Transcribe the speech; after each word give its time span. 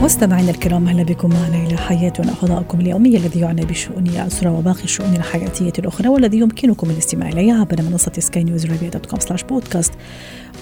مستمعينا 0.00 0.50
الكرام 0.50 0.88
أهلا 0.88 1.02
بكم 1.02 1.30
معنا 1.30 1.66
إلى 1.66 1.76
حياتنا 1.76 2.34
فضاؤكم 2.34 2.80
اليومي 2.80 3.16
الذي 3.16 3.40
يعنى 3.40 3.64
بشؤون 3.64 4.06
الأسرة 4.06 4.50
وباقي 4.50 4.84
الشؤون 4.84 5.16
الحياتية 5.16 5.72
الأخرى 5.78 6.08
والذي 6.08 6.38
يمكنكم 6.38 6.90
الاستماع 6.90 7.28
إليه 7.28 7.52
عبر 7.52 7.82
منصة 7.82 8.12
سكاي 8.18 8.44
نيوز 8.44 8.66
dot 8.66 9.06
com 9.06 9.20
slash 9.20 9.42
podcast 9.42 9.92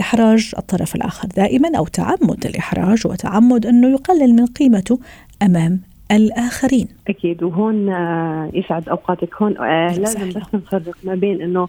إحراج 0.00 0.52
الطرف 0.58 0.94
الآخر؟ 0.94 1.28
دائما 1.28 1.78
أو 1.78 1.86
تعمد 1.86 2.46
الإحراج 2.46 3.06
وتعمد 3.06 3.66
أنه 3.66 3.88
يقلل 3.88 4.34
من 4.34 4.46
قيمته 4.46 4.98
أمام 5.42 5.80
الآخرين. 6.12 6.88
أكيد. 7.08 7.42
وهون 7.42 7.88
آه، 7.88 8.50
يسعد 8.54 8.88
أوقاتك. 8.88 9.42
هون 9.42 9.58
آه، 9.58 9.98
لازم 9.98 10.28
بس 10.28 10.54
نفرق 10.54 10.94
ما 11.04 11.14
بين 11.14 11.42
أنه 11.42 11.68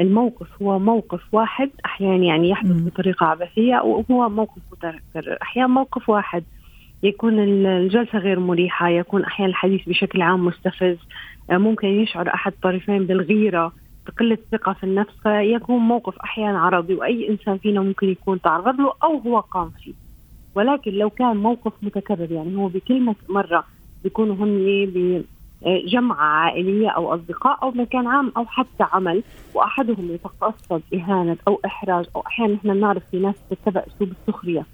الموقف 0.00 0.62
هو 0.62 0.78
موقف 0.78 1.20
واحد 1.32 1.70
أحيانا 1.84 2.24
يعني 2.24 2.48
يحدث 2.48 2.70
مم. 2.70 2.84
بطريقة 2.84 3.26
عبثية 3.26 3.76
وهو 3.76 4.28
موقف 4.28 4.62
متكرر 4.72 5.38
أحيانا 5.42 5.68
موقف 5.68 6.08
واحد 6.08 6.44
يكون 7.02 7.38
الجلسة 7.38 8.18
غير 8.18 8.40
مريحة 8.40 8.88
يكون 8.88 9.24
أحيانا 9.24 9.50
الحديث 9.50 9.88
بشكل 9.88 10.22
عام 10.22 10.46
مستفز 10.46 10.96
آه، 11.50 11.56
ممكن 11.56 11.88
يشعر 11.88 12.28
أحد 12.34 12.52
الطرفين 12.52 13.06
بالغيرة 13.06 13.72
بقلة 14.06 14.38
ثقة 14.52 14.72
في 14.72 14.84
النفس 14.84 15.12
فيكون 15.22 15.78
موقف 15.78 16.18
أحيانا 16.18 16.58
عرضي 16.58 16.94
وأي 16.94 17.28
إنسان 17.28 17.58
فينا 17.58 17.80
ممكن 17.80 18.08
يكون 18.08 18.40
تعرض 18.40 18.80
له 18.80 18.92
أو 19.04 19.18
هو 19.18 19.40
قام 19.40 19.70
فيه. 19.70 19.92
ولكن 20.54 20.90
لو 20.90 21.10
كان 21.10 21.36
موقف 21.36 21.72
متكرر 21.82 22.32
يعني 22.32 22.56
هو 22.56 22.68
بكل 22.68 23.14
مرة 23.28 23.64
بيكونوا 24.04 24.34
هم 24.34 24.58
بجمعة 25.62 26.24
عائلية 26.24 26.88
أو 26.88 27.14
أصدقاء 27.14 27.58
أو 27.62 27.70
مكان 27.70 28.06
عام 28.06 28.32
أو 28.36 28.46
حتى 28.46 28.84
عمل 28.92 29.22
وأحدهم 29.54 30.10
يتقصد 30.10 30.82
إهانة 30.94 31.36
أو 31.48 31.60
إحراج 31.66 32.06
أو 32.16 32.20
أحيانا 32.26 32.54
نحن 32.54 32.74
بنعرف 32.74 33.02
في 33.10 33.18
ناس 33.18 33.34
تتبع 33.50 33.82
أسلوب 33.86 34.12
السخرية 34.20 34.66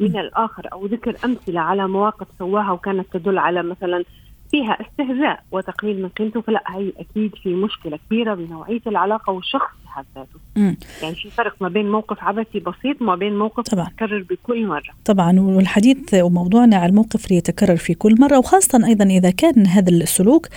من 0.00 0.18
الآخر 0.18 0.68
أو 0.72 0.86
ذكر 0.86 1.16
أمثلة 1.24 1.60
على 1.60 1.88
مواقف 1.88 2.26
سواها 2.38 2.72
وكانت 2.72 3.06
تدل 3.12 3.38
على 3.38 3.62
مثلا 3.62 4.04
فيها 4.50 4.78
استهزاء 4.80 5.44
وتقليل 5.52 6.02
من 6.02 6.08
قيمته 6.08 6.40
فلا 6.40 6.62
هي 6.68 6.92
أكيد 6.98 7.34
في 7.34 7.54
مشكلة 7.54 7.98
كبيرة 8.06 8.34
بنوعية 8.34 8.80
العلاقة 8.86 9.32
والشخص 9.32 9.76
بحد 9.88 10.04
ذاته. 10.14 10.76
يعني 11.02 11.14
في 11.14 11.30
فرق 11.30 11.54
ما 11.60 11.68
بين 11.68 11.90
موقف 11.90 12.16
عبثي 12.20 12.60
بسيط 12.60 13.02
وما 13.02 13.14
بين 13.16 13.38
موقف 13.38 13.64
طبعا. 13.64 13.86
يتكرر 13.86 14.24
بكل 14.30 14.66
مرة. 14.66 14.94
طبعا 15.04 15.40
والحديث 15.40 16.14
وموضوعنا 16.14 16.76
على 16.76 16.90
الموقف 16.90 17.24
اللي 17.24 17.36
يتكرر 17.36 17.76
في 17.76 17.94
كل 17.94 18.14
مرة 18.20 18.38
وخاصة 18.38 18.86
أيضا 18.86 19.04
إذا 19.04 19.30
كان 19.30 19.66
هذا 19.66 19.90
السلوك 19.90 20.48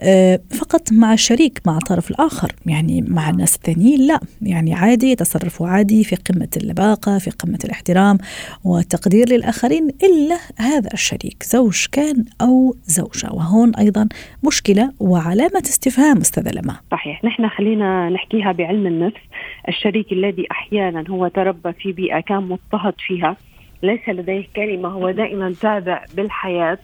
آه، 0.00 0.40
فقط 0.60 0.92
مع 0.92 1.12
الشريك 1.12 1.60
مع 1.66 1.76
الطرف 1.76 2.10
الآخر 2.10 2.52
يعني 2.66 3.04
مع 3.08 3.30
الناس 3.30 3.56
الثانيين 3.56 4.06
لا 4.06 4.20
يعني 4.42 4.74
عادي 4.74 5.10
يتصرفوا 5.10 5.68
عادي 5.68 6.04
في 6.04 6.16
قمة 6.16 6.48
اللباقة 6.56 7.18
في 7.18 7.30
قمة 7.30 7.58
الاحترام 7.64 8.18
والتقدير 8.64 9.28
للآخرين 9.28 9.88
إلا 9.88 10.38
هذا 10.58 10.88
الشريك 10.92 11.42
زوج 11.42 11.86
كان 11.92 12.24
أو 12.40 12.76
زوجة 12.84 13.32
وهون 13.32 13.74
أيضا 13.74 14.08
مشكلة 14.46 14.92
وعلامة 15.00 15.62
استفهام 15.64 16.16
أستاذة 16.16 16.50
لما 16.50 16.76
صحيح 16.90 17.24
نحن 17.24 17.48
خلينا 17.48 18.10
نحكيها 18.10 18.52
بعلم 18.52 18.73
النفس. 18.74 19.20
الشريك 19.68 20.12
الذي 20.12 20.46
أحيانا 20.50 21.04
هو 21.10 21.28
تربى 21.28 21.72
في 21.72 21.92
بيئة 21.92 22.20
كان 22.20 22.42
مضطهد 22.42 22.94
فيها. 23.06 23.36
ليس 23.82 24.08
لديه 24.08 24.46
كلمة 24.56 24.88
هو 24.88 25.10
دائما 25.10 25.54
تابع 25.60 26.04
بالحياة. 26.16 26.78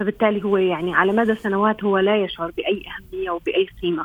فبالتالي 0.00 0.44
هو 0.44 0.56
يعني 0.56 0.94
على 0.94 1.12
مدى 1.12 1.34
سنوات 1.34 1.84
هو 1.84 1.98
لا 1.98 2.16
يشعر 2.16 2.50
بأي 2.56 2.82
أهمية 2.86 3.30
وبأي 3.30 3.66
قيمة. 3.82 4.04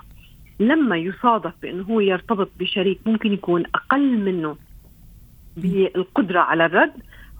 لما 0.59 0.97
يصادف 0.97 1.53
بأنه 1.61 1.83
هو 1.83 1.99
يرتبط 1.99 2.49
بشريك 2.59 2.99
ممكن 3.05 3.33
يكون 3.33 3.63
أقل 3.75 4.17
منه 4.17 4.55
بالقدرة 5.57 6.39
على 6.39 6.65
الرد 6.65 6.93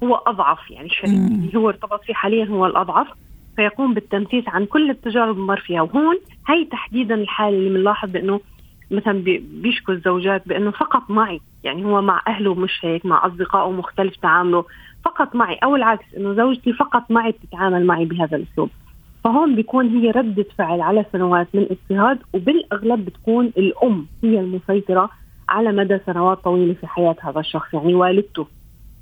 هو 0.04 0.16
أضعف. 0.16 0.72
يعني 0.72 0.86
الشريك 0.86 1.14
اللي 1.14 1.58
هو 1.60 1.70
ارتبط 1.70 2.04
فيه 2.04 2.14
حاليا 2.14 2.46
هو 2.46 2.66
الأضعف. 2.66 3.08
فيقوم 3.56 3.94
بالتنفيذ 3.94 4.44
عن 4.48 4.66
كل 4.66 4.90
التجارب 4.90 5.38
المر 5.38 5.60
فيها. 5.60 5.82
وهون 5.82 6.20
هي 6.48 6.66
تحديدا 6.66 7.16
الحالة 7.16 7.58
اللي 7.58 7.70
بنلاحظ 7.70 8.12
بأنه 8.12 8.42
مثلا 8.92 9.24
بيشكو 9.40 9.92
الزوجات 9.92 10.48
بأنه 10.48 10.72
فقط 10.72 11.10
معي. 11.10 11.40
يعني 11.64 11.86
هو 11.86 12.02
مع 12.02 12.22
أهله 12.28 12.56
مش 12.56 12.80
هيك 12.82 13.06
مع 13.06 13.26
أصدقائه 13.26 13.72
مختلف 13.72 14.16
تعامله. 14.16 14.66
فقط 15.06 15.36
معي. 15.36 15.56
أو 15.64 15.76
العكس 15.76 16.06
إنه 16.18 16.34
زوجتي 16.34 16.74
فقط 16.74 17.12
معي 17.12 17.32
بتتعامل 17.32 17.86
معي 17.86 18.06
بهذا 18.06 18.38
الأسلوب. 18.38 18.70
فهون 19.24 19.56
بيكون 19.56 19.88
هي 19.88 20.12
ردة 20.12 20.46
فعل 20.58 20.82
على 20.82 21.06
سنوات 21.12 21.48
من 21.54 21.68
اضطهاد 21.72 22.20
وبالأغلب 22.34 23.06
بتكون 23.06 23.46
الأم 23.46 24.08
هي 24.24 24.40
المسيطرة 24.40 25.10
على 25.50 25.72
مدى 25.72 26.00
سنوات 26.06 26.38
طويلة 26.38 26.74
في 26.74 26.88
حياة 26.88 27.16
هذا 27.22 27.40
الشخص. 27.40 27.74
يعني 27.74 27.96
والدته. 27.96 28.48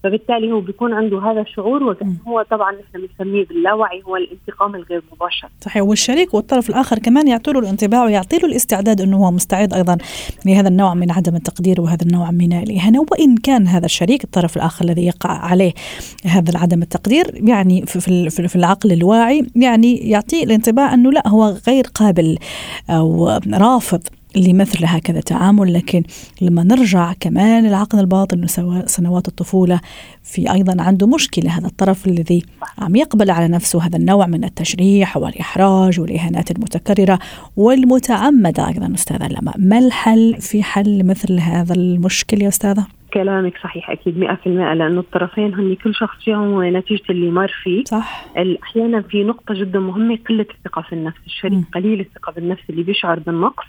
فبالتالي 0.06 0.52
هو 0.52 0.60
بيكون 0.60 0.94
عنده 0.94 1.32
هذا 1.32 1.42
الشعور 1.42 1.84
وهو 1.84 2.46
طبعا 2.52 2.72
نحن 2.72 3.08
بنسميه 3.08 3.46
باللاوعي 3.46 4.02
هو 4.08 4.16
الانتقام 4.16 4.76
الغير 4.76 5.04
مباشر. 5.12 5.50
صحيح. 5.62 5.84
والشريك 5.84 6.34
والطرف 6.34 6.70
الآخر 6.70 7.00
كمان 7.00 7.28
يعطي 7.28 7.52
له 7.52 7.60
الانطباع 7.60 8.06
ويعطي 8.06 8.38
له 8.38 8.46
الاستعداد 8.46 9.02
إنه 9.02 9.18
هو 9.18 9.32
مستعد 9.32 9.74
أيضا 9.74 9.98
لهذا 10.46 10.68
النوع 10.68 10.94
من 10.94 11.12
عدم 11.12 11.36
التقدير 11.36 11.82
وهذا 11.82 12.04
النوع 12.06 12.32
من 12.32 12.54
الإهانة. 12.54 13.06
وإن 13.12 13.38
كان 13.38 13.68
هذا 13.68 13.86
الشريك 13.86 14.24
الطرف 14.24 14.58
الآخر 14.58 14.86
الذي 14.86 15.06
يقع 15.06 15.30
عليه 15.30 15.74
هذا 16.26 16.58
عدم 16.58 16.82
التقدير 16.82 17.26
يعني 17.34 17.86
في 17.86 18.30
في 18.30 18.56
العقل 18.56 18.92
الواعي 18.92 19.46
يعني 19.56 19.98
يعطي 19.98 20.44
الانطباع 20.44 20.94
إنه 20.94 21.12
لا 21.12 21.28
هو 21.28 21.56
غير 21.68 21.86
قابل 21.96 22.38
أو 22.90 23.30
رافض 23.54 24.02
لمثل 24.36 24.86
هكذا 24.86 25.20
تعامل 25.20 25.74
لكن 25.74 26.04
لما 26.42 26.64
نرجع 26.64 27.14
كمان 27.20 27.66
العقل 27.66 28.00
الباطن 28.00 28.48
سنوات 28.86 29.28
الطفولة 29.28 29.80
في 30.24 30.52
أيضا 30.54 30.84
عنده 30.84 31.08
مشكلة 31.08 31.58
هذا 31.58 31.68
الطرف 31.68 32.08
الذي 32.08 32.44
عم 32.80 32.96
يقبل 32.96 33.32
على 33.32 33.48
نفسه 33.48 33.84
هذا 33.84 33.98
النوع 33.98 34.26
من 34.28 34.44
التشريح 34.44 35.18
والإحراج 35.18 36.00
والإهانات 36.00 36.52
المتكررة 36.52 37.20
والمتعمدة 37.58 38.68
أيضا. 38.68 38.94
أستاذة 38.94 39.28
لما 39.28 39.54
ما 39.58 39.78
الحل 39.80 40.36
في 40.40 40.64
حل 40.64 41.06
مثل 41.06 41.40
هذا 41.40 41.74
المشكل 41.74 42.42
يا 42.42 42.48
أستاذة؟ 42.48 42.86
كلامك 43.14 43.58
صحيح 43.64 43.90
أكيد 43.90 44.20
100% 44.20 44.48
لأنه 44.48 45.00
الطرفين 45.00 45.54
هن 45.54 45.76
كل 45.76 45.96
شخص 45.96 46.24
فيهم 46.24 46.78
نتيجة 46.78 47.04
اللي 47.10 47.32
مر 47.32 47.52
فيه. 47.64 47.84
صح. 47.84 48.26
أحيانا 48.64 49.02
في 49.02 49.24
نقطة 49.24 49.54
جدا 49.54 49.80
مهمة 49.80 50.18
قلة 50.30 50.46
الثقة 50.58 50.82
في 50.82 50.94
النفس 50.94 51.20
الشريك 51.26 51.66
قليل 51.74 52.00
الثقة 52.00 52.32
بالنفس 52.32 52.64
اللي 52.70 52.84
بيشعر 52.84 53.20
بالنقص. 53.20 53.66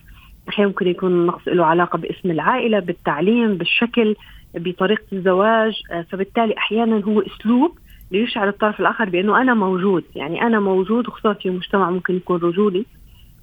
أحيانا 0.48 0.68
ممكن 0.68 0.86
يكون 0.86 1.12
النقص 1.12 1.48
له 1.48 1.64
علاقة 1.64 1.98
باسم 1.98 2.30
العائلة 2.30 2.80
بالتعليم 2.80 3.54
بالشكل 3.54 4.16
بطريقة 4.54 5.04
الزواج 5.12 5.72
آه، 5.90 6.02
فبالتالي 6.02 6.54
أحيانا 6.58 7.04
هو 7.04 7.20
أسلوب 7.20 7.78
ليشعر 8.10 8.48
الطرف 8.48 8.80
الآخر 8.80 9.04
بأنه 9.08 9.42
أنا 9.42 9.54
موجود 9.54 10.04
يعني 10.14 10.42
أنا 10.42 10.60
موجود 10.60 11.08
وخصوصا 11.08 11.32
في 11.32 11.50
مجتمع 11.50 11.90
ممكن 11.90 12.16
يكون 12.16 12.40
رجولي 12.40 12.84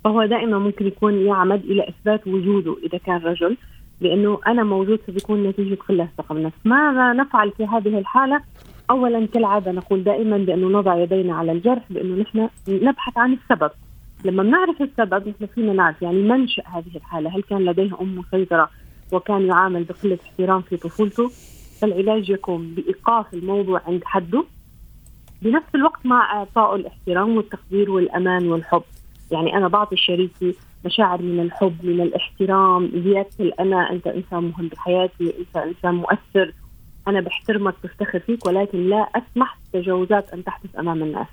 فهو 0.04 0.26
دائما 0.26 0.60
ممكن 0.60 0.88
يكون 0.88 1.14
يعمد 1.14 1.64
إلى 1.64 1.90
إثبات 1.90 2.28
وجوده 2.28 2.78
إذا 2.84 2.98
كان 2.98 3.18
رجل 3.18 3.58
لأنه 4.02 4.40
أنا 4.48 4.64
موجود 4.64 5.00
فبيكون 5.08 5.44
نتيجة 5.44 5.78
قله 5.90 6.10
ثقه 6.18 6.36
بالنفس 6.36 6.58
ماذا 6.66 7.14
نفعل 7.14 7.52
في 7.52 7.66
هذه 7.66 8.00
الحالة؟ 8.00 8.42
اولا 8.90 9.26
كالعادة 9.26 9.72
نقول 9.72 10.04
دائما 10.04 10.38
بأنه 10.38 10.68
نضع 10.80 10.96
يدينا 10.96 11.36
على 11.36 11.52
الجرح 11.52 11.84
بأنه 11.90 12.22
نحن 12.22 12.50
نبحث 12.68 13.18
عن 13.18 13.34
السبب. 13.34 13.72
لما 14.24 14.44
بنعرف 14.44 14.82
السبب 14.82 15.28
نحن 15.28 15.46
فينا 15.46 15.74
نعرف 15.74 16.02
يعني 16.02 16.22
منشأ 16.22 16.64
هذه 16.66 16.96
الحالة. 16.96 17.36
هل 17.36 17.42
كان 17.44 17.66
لديه 17.66 18.02
أم 18.02 18.16
مسيطرة 18.16 18.70
وكان 19.12 19.46
يعامل 19.48 19.84
بقلة 19.84 20.18
احترام 20.26 20.62
في 20.62 20.78
طفولته؟ 20.78 21.32
فالعلاج 21.82 22.30
يكون 22.30 22.76
بإيقاف 22.76 23.34
الموضوع 23.34 23.82
عند 23.88 24.04
حده. 24.06 24.44
بنفس 25.42 25.76
الوقت 25.76 26.06
مع 26.06 26.34
إعطائه 26.34 26.76
الاحترام 26.76 27.38
والتقدير 27.38 27.92
والأمان 27.92 28.48
والحب. 28.48 28.84
يعني 29.32 29.58
أنا 29.58 29.68
بعطي 29.68 29.98
شريكي 29.98 30.56
مشاعر 30.86 31.22
من 31.22 31.40
الحب 31.40 31.76
من 31.84 32.02
الاحترام 32.02 32.92
زيادة 33.04 33.30
الأنا 33.40 33.92
أنت 33.92 34.08
إنسان 34.08 34.44
مهم 34.44 34.68
بحياتي 34.68 35.34
أنت 35.40 35.58
إنسان 35.58 35.96
مؤثر. 35.96 36.54
أنا 37.08 37.22
بحترمك 37.22 37.74
بفتخر 37.84 38.20
فيك 38.20 38.46
ولكن 38.46 38.90
لا 38.90 39.10
أسمح 39.16 39.58
بتجاوزات 39.74 40.34
أن 40.34 40.44
تحدث 40.44 40.80
أمام 40.80 41.04
الناس. 41.04 41.28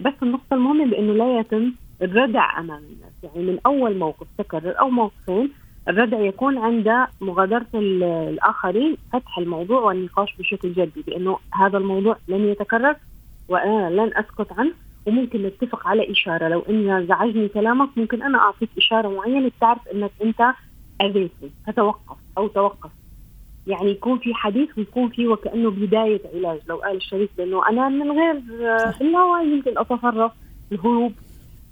بس 0.00 0.12
النقطة 0.22 0.54
المهمة 0.54 0.86
بأنه 0.86 1.12
لا 1.12 1.40
يتم 1.40 1.72
الردع 2.02 2.60
أمام 2.60 2.78
الناس. 2.78 3.12
يعني 3.22 3.46
من 3.46 3.58
أول 3.66 3.98
موقف 3.98 4.26
تكرر 4.38 4.80
أو 4.80 4.90
موقفين 4.90 5.50
الردع 5.88 6.20
يكون 6.20 6.58
عند 6.58 7.06
مغادرة 7.20 7.66
الآخرين 7.74 8.96
فتح 9.12 9.38
الموضوع 9.38 9.80
والنقاش 9.80 10.36
بشكل 10.38 10.72
جدي 10.72 11.02
بأنه 11.06 11.38
هذا 11.54 11.78
الموضوع 11.78 12.16
لن 12.28 12.48
يتكرر 12.48 12.96
وأنا 13.48 13.90
لن 13.90 14.10
أسكت 14.16 14.52
عنه 14.52 14.72
وممكن 15.06 15.42
نتفق 15.42 15.88
على 15.88 16.10
إشارة. 16.10 16.48
لو 16.48 16.60
إن 16.70 17.06
زعجني 17.06 17.48
كلامك 17.48 17.88
ممكن 17.96 18.22
أنا 18.22 18.38
أعطيك 18.38 18.68
إشارة 18.78 19.08
معينة 19.08 19.50
تعرف 19.60 19.88
أنك 19.88 20.10
أنت 20.22 20.40
أذيتني 21.02 21.50
فتوقف 21.66 22.16
أو 22.38 22.48
توقف 22.48 22.90
يعني 23.66 23.90
يكون 23.90 24.18
في 24.18 24.34
حديث 24.34 24.78
ويكون 24.78 25.08
في 25.08 25.28
وكأنه 25.28 25.70
بداية 25.70 26.20
علاج. 26.34 26.60
لو 26.68 26.76
قال 26.76 26.96
الشريك 26.96 27.30
بأنه 27.38 27.68
أنا 27.68 27.88
من 27.88 28.12
غير 28.12 28.42
بالهواء 29.00 29.46
يمكن 29.46 29.78
أتصرف 29.78 30.32
الهروب. 30.72 31.12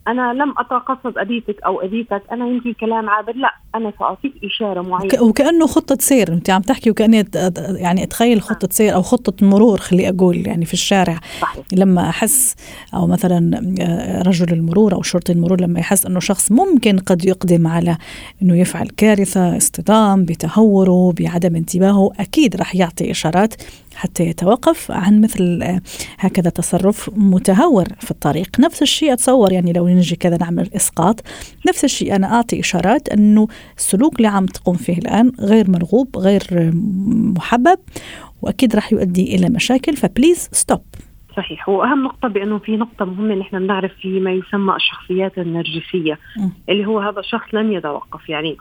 أنا 0.09 0.33
لم 0.35 0.55
اتقصد 0.59 1.19
اذيتك 1.19 1.63
أو 1.63 1.83
اذيتك 1.83 2.23
أنا 2.33 2.47
يمكن 2.47 2.73
كلام 2.73 3.11
عابر. 3.11 3.37
لا. 3.37 3.55
أنا 3.75 3.93
سأعطيك 3.99 4.33
إشارة 4.45 4.83
معينة. 4.83 5.23
وكأنه 5.23 5.67
خطة 5.67 5.97
سير 6.01 6.33
أنت 6.33 6.51
عم 6.51 6.63
تحكي 6.63 6.91
وكأني 6.91 7.25
يعني 7.57 8.03
أتخيل 8.03 8.43
خطة 8.43 8.69
سير 8.71 8.95
أو 8.95 9.03
خطة 9.03 9.47
مرور 9.47 9.79
خلي 9.79 10.09
أقول 10.09 10.47
يعني 10.47 10.65
في 10.65 10.73
الشارع. 10.75 11.21
صحيح. 11.41 11.65
لما 11.73 12.09
أحس 12.09 12.55
أو 12.95 13.07
مثلا 13.07 13.61
آه، 13.81 14.23
رجل 14.23 14.53
المرور 14.53 14.95
أو 14.95 15.03
شرطي 15.03 15.33
المرور 15.33 15.61
لما 15.61 15.81
يحس 15.81 16.07
إنه 16.07 16.21
شخص 16.21 16.53
ممكن 16.53 16.99
قد 16.99 17.25
يقدم 17.25 17.67
على 17.67 17.97
إنه 18.43 18.57
يفعل 18.57 18.89
كارثة 18.89 19.57
اصطدام 19.57 20.25
بتهوره 20.25 21.13
بعدم 21.21 21.57
انتباهه 21.57 22.13
أكيد 22.21 22.57
راح 22.57 22.75
يعطي 22.75 23.11
إشارات 23.11 23.55
حتى 23.95 24.27
يتوقف 24.27 24.91
عن 24.91 25.21
مثل 25.21 25.61
آه، 25.63 25.81
هكذا 26.19 26.51
تصرف 26.51 27.11
متهور 27.17 27.85
في 28.01 28.11
الطريق. 28.11 28.61
نفس 28.61 28.83
الشيء 28.83 29.13
أتصور 29.13 29.53
يعني 29.53 29.73
لو 29.73 29.89
نجي 29.89 30.17
كذا 30.17 30.37
نعمل 30.37 30.71
إسقاط. 30.77 31.21
نفس 31.71 31.85
الشيء. 31.85 32.17
أنا 32.17 32.35
أعطي 32.35 32.61
إشارات 32.61 33.09
أنه 33.09 33.49
السلوك 33.77 34.17
اللي 34.17 34.29
عم 34.29 34.47
تقوم 34.47 34.77
فيه 34.77 34.99
الآن 34.99 35.33
غير 35.41 35.71
مرغوب 35.71 36.17
غير 36.17 36.43
محبب 37.37 37.79
وأكيد 38.43 38.75
راح 38.75 38.93
يؤدي 38.93 39.37
إلى 39.37 39.49
مشاكل. 39.49 39.97
ف 39.97 40.04
please 40.04 40.49
stop 40.53 40.83
صحيح. 41.37 41.69
وأهم 41.69 42.05
نقطة 42.05 42.29
بأنه 42.29 42.59
في 42.59 42.77
نقطة 42.77 43.05
مهمة 43.05 43.35
نحن 43.35 43.59
بنعرف 43.59 43.93
في 44.03 44.21
ما 44.21 44.33
يسمى 44.33 44.77
الشخصيات 44.77 45.39
النرجسية 45.39 46.19
م. 46.37 46.49
اللي 46.69 46.87
هو 46.87 47.01
هذا 47.01 47.21
الشخص 47.21 47.55
لن 47.55 47.73
يتوقف. 47.73 48.29
يعني 48.29 48.57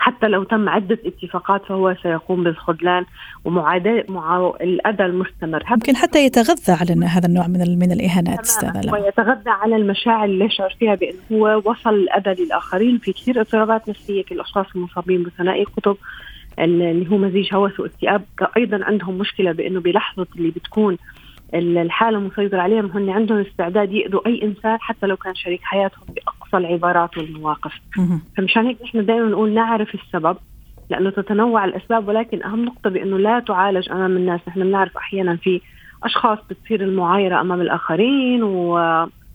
حتى 0.00 0.28
لو 0.28 0.44
تم 0.44 0.68
عدة 0.68 0.98
اتفاقات 1.06 1.64
فهو 1.64 1.96
سيقوم 2.02 2.44
بالخذلان 2.44 3.04
ومعاداة 3.44 4.04
مع 4.08 4.52
الأذى 4.60 5.04
المستمر. 5.04 5.64
ممكن 5.70 5.96
حتى 5.96 6.24
يتغذى 6.24 6.72
على 6.72 7.06
هذا 7.06 7.26
النوع 7.26 7.46
من 7.46 7.78
من 7.78 7.92
الإهانات 7.92 8.40
أستاذ 8.40 8.92
ويتغذى 8.92 9.50
على 9.50 9.76
المشاعر 9.76 10.24
اللي 10.24 10.44
يشعر 10.44 10.76
فيها 10.78 10.94
بأنه 10.94 11.18
هو 11.32 11.62
وصل 11.64 11.94
الأذى 11.94 12.44
للآخرين 12.44 12.98
في 12.98 13.12
كثير 13.12 13.40
اضطرابات 13.40 13.88
نفسية 13.88 14.22
في 14.22 14.34
الأشخاص 14.34 14.66
المصابين 14.74 15.22
بثنائي 15.22 15.62
القطب 15.62 15.96
اللي 16.58 17.10
هو 17.10 17.16
مزيج 17.18 17.54
هوس 17.54 17.80
واكتئاب. 17.80 18.24
أيضا 18.56 18.84
عندهم 18.84 19.18
مشكلة 19.18 19.52
بأنه 19.52 19.80
بلحظة 19.80 20.26
اللي 20.36 20.50
بتكون 20.50 20.96
الحالة 21.54 22.18
مسيطرة 22.18 22.60
عليهم 22.60 22.86
هن 22.86 23.10
عندهم 23.10 23.38
استعداد 23.38 23.92
يأذوا 23.92 24.26
أي 24.26 24.42
إنسان 24.42 24.78
حتى 24.80 25.06
لو 25.06 25.16
كان 25.16 25.34
شريك 25.34 25.60
حياتهم 25.62 26.04
باقصى 26.50 26.66
العبارات 26.66 27.18
والمواقف. 27.18 27.72
فمشان 28.36 28.66
هيك 28.66 28.82
نحن 28.82 29.06
دائما 29.06 29.28
نقول 29.28 29.54
نعرف 29.54 29.94
السبب 29.94 30.36
لأنه 30.90 31.10
تتنوع 31.10 31.64
الأسباب 31.64 32.08
ولكن 32.08 32.42
أهم 32.42 32.64
نقطة 32.64 32.90
بأنه 32.90 33.18
لا 33.18 33.40
تعالج 33.40 33.90
أمام 33.90 34.16
الناس. 34.16 34.40
نحن 34.48 34.60
بنعرف 34.60 34.96
أحيانا 34.96 35.36
في 35.36 35.60
أشخاص 36.04 36.38
بتصير 36.50 36.80
المعايرة 36.80 37.40
أمام 37.40 37.60
الآخرين 37.60 38.42
و 38.42 38.78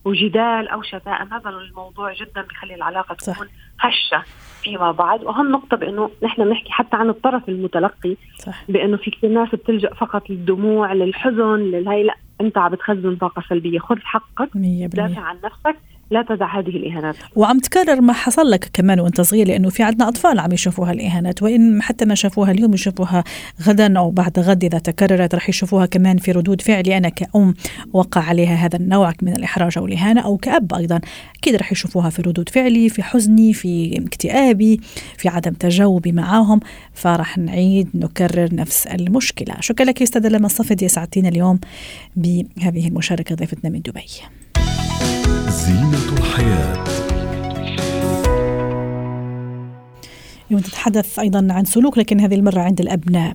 وجدال 0.06 0.67
أو 0.67 0.81
شتائم 0.81 1.33
هذا 1.33 1.50
الموضوع 1.50 2.13
جدا 2.13 2.41
بخلي 2.41 2.75
العلاقة 2.75 3.15
تكون 3.15 3.34
صح. 3.34 3.51
هشة 3.79 4.24
فيما 4.63 4.91
بعد. 4.91 5.24
وأهم 5.24 5.51
نقطة 5.51 5.77
بأنه 5.77 6.10
نحن 6.24 6.43
بنحكي 6.43 6.72
حتى 6.72 6.98
عن 6.98 7.10
الطرف 7.10 7.50
المتلقي 7.50 8.15
صح. 8.38 8.63
بأنه 8.69 8.98
في 8.98 9.12
كثير 9.12 9.29
ناس 9.29 9.50
بتلجأ 9.55 9.93
فقط 9.93 10.29
للدموع 10.29 10.93
للحزن 10.93 11.55
للهي 11.55 12.03
لا 12.03 12.15
أنت 12.41 12.57
عم 12.57 12.72
بتخزن 12.72 13.15
طاقة 13.15 13.43
سلبية. 13.50 13.79
خذ 13.79 14.00
حقك 14.00 14.50
دافع 14.95 15.22
عن 15.22 15.38
نفسك. 15.43 15.75
لا 16.12 16.25
تدع 16.29 16.59
هذه 16.59 16.69
الإهانات. 16.69 17.15
وعم 17.35 17.59
تكرر 17.59 18.01
ما 18.01 18.13
حصل 18.13 18.50
لك 18.50 18.69
كمان 18.74 19.00
وأنت 19.00 19.21
صغير 19.21 19.47
لأنه 19.47 19.69
في 19.69 19.83
عندنا 19.83 20.07
أطفال 20.07 20.39
عم 20.39 20.51
يشوفوها 20.51 20.91
الإهانات 20.91 21.43
وإن 21.43 21.81
حتى 21.81 22.05
ما 22.05 22.15
شافوها 22.15 22.51
اليوم 22.51 22.74
يشوفوها 22.74 23.24
غدا 23.63 24.00
أو 24.00 24.12
بعد 24.12 24.39
غد 24.39 24.63
إذا 24.63 24.79
تكررت 24.79 25.35
رح 25.35 25.50
يشوفوها 25.50 25.85
كمان 25.85 26.17
في 26.17 26.31
ردود 26.31 26.62
فعلي. 26.62 26.97
أنا 26.97 27.09
كأم 27.09 27.53
وقع 27.93 28.21
عليها 28.21 28.55
هذا 28.55 28.77
النوع 28.77 29.13
من 29.21 29.33
الإحراج 29.33 29.77
أو 29.77 29.85
الإهانة 29.85 30.21
أو 30.21 30.38
كأب 30.38 30.74
أيضا 30.74 31.01
أكيد 31.38 31.55
رح 31.55 31.71
يشوفوها 31.71 32.09
في 32.09 32.21
ردود 32.21 32.50
فعلي 32.50 32.89
في 32.89 33.03
حزني 33.03 33.53
في 33.53 34.03
اكتئابي 34.07 34.79
في 35.17 35.29
عدم 35.29 35.51
تجاوبي 35.51 36.12
معاهم. 36.12 36.59
فرح 36.93 37.38
نعيد 37.38 37.89
نكرر 37.93 38.55
نفس 38.55 38.88
المشكلة. 38.88 39.55
شكرا 39.59 39.85
لك 39.85 40.01
استاذه 40.01 40.27
لما 40.27 40.45
الصفدي 40.45 40.88
ساعدتينا 40.88 41.29
اليوم 41.29 41.59
بهذه 42.15 42.88
المشاركة 42.88 43.35
ضيفتنا 43.35 43.69
من 43.69 43.81
دبي. 43.81 44.05
زينة 45.49 46.17
الحياة. 46.17 46.83
اليوم 50.47 50.61
تتحدث 50.61 51.19
أيضا 51.19 51.47
عن 51.49 51.65
سلوك 51.65 51.97
لكن 51.97 52.19
هذه 52.19 52.35
المرة 52.35 52.59
عند 52.61 52.79
الأبناء. 52.79 53.33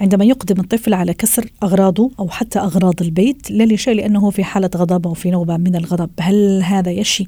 عندما 0.00 0.24
يقدم 0.24 0.60
الطفل 0.60 0.94
على 0.94 1.14
كسر 1.14 1.50
أغراضه 1.62 2.10
أو 2.18 2.28
حتى 2.28 2.58
أغراض 2.58 3.02
البيت 3.02 3.50
لا 3.50 3.64
لشيء 3.64 3.94
لأنه 3.94 4.30
في 4.30 4.44
حالة 4.44 4.70
غضب 4.76 5.06
أو 5.06 5.14
في 5.14 5.30
نوبة 5.30 5.56
من 5.56 5.76
الغضب. 5.76 6.10
هل 6.20 6.62
هذا 6.62 6.90
يشي 6.90 7.26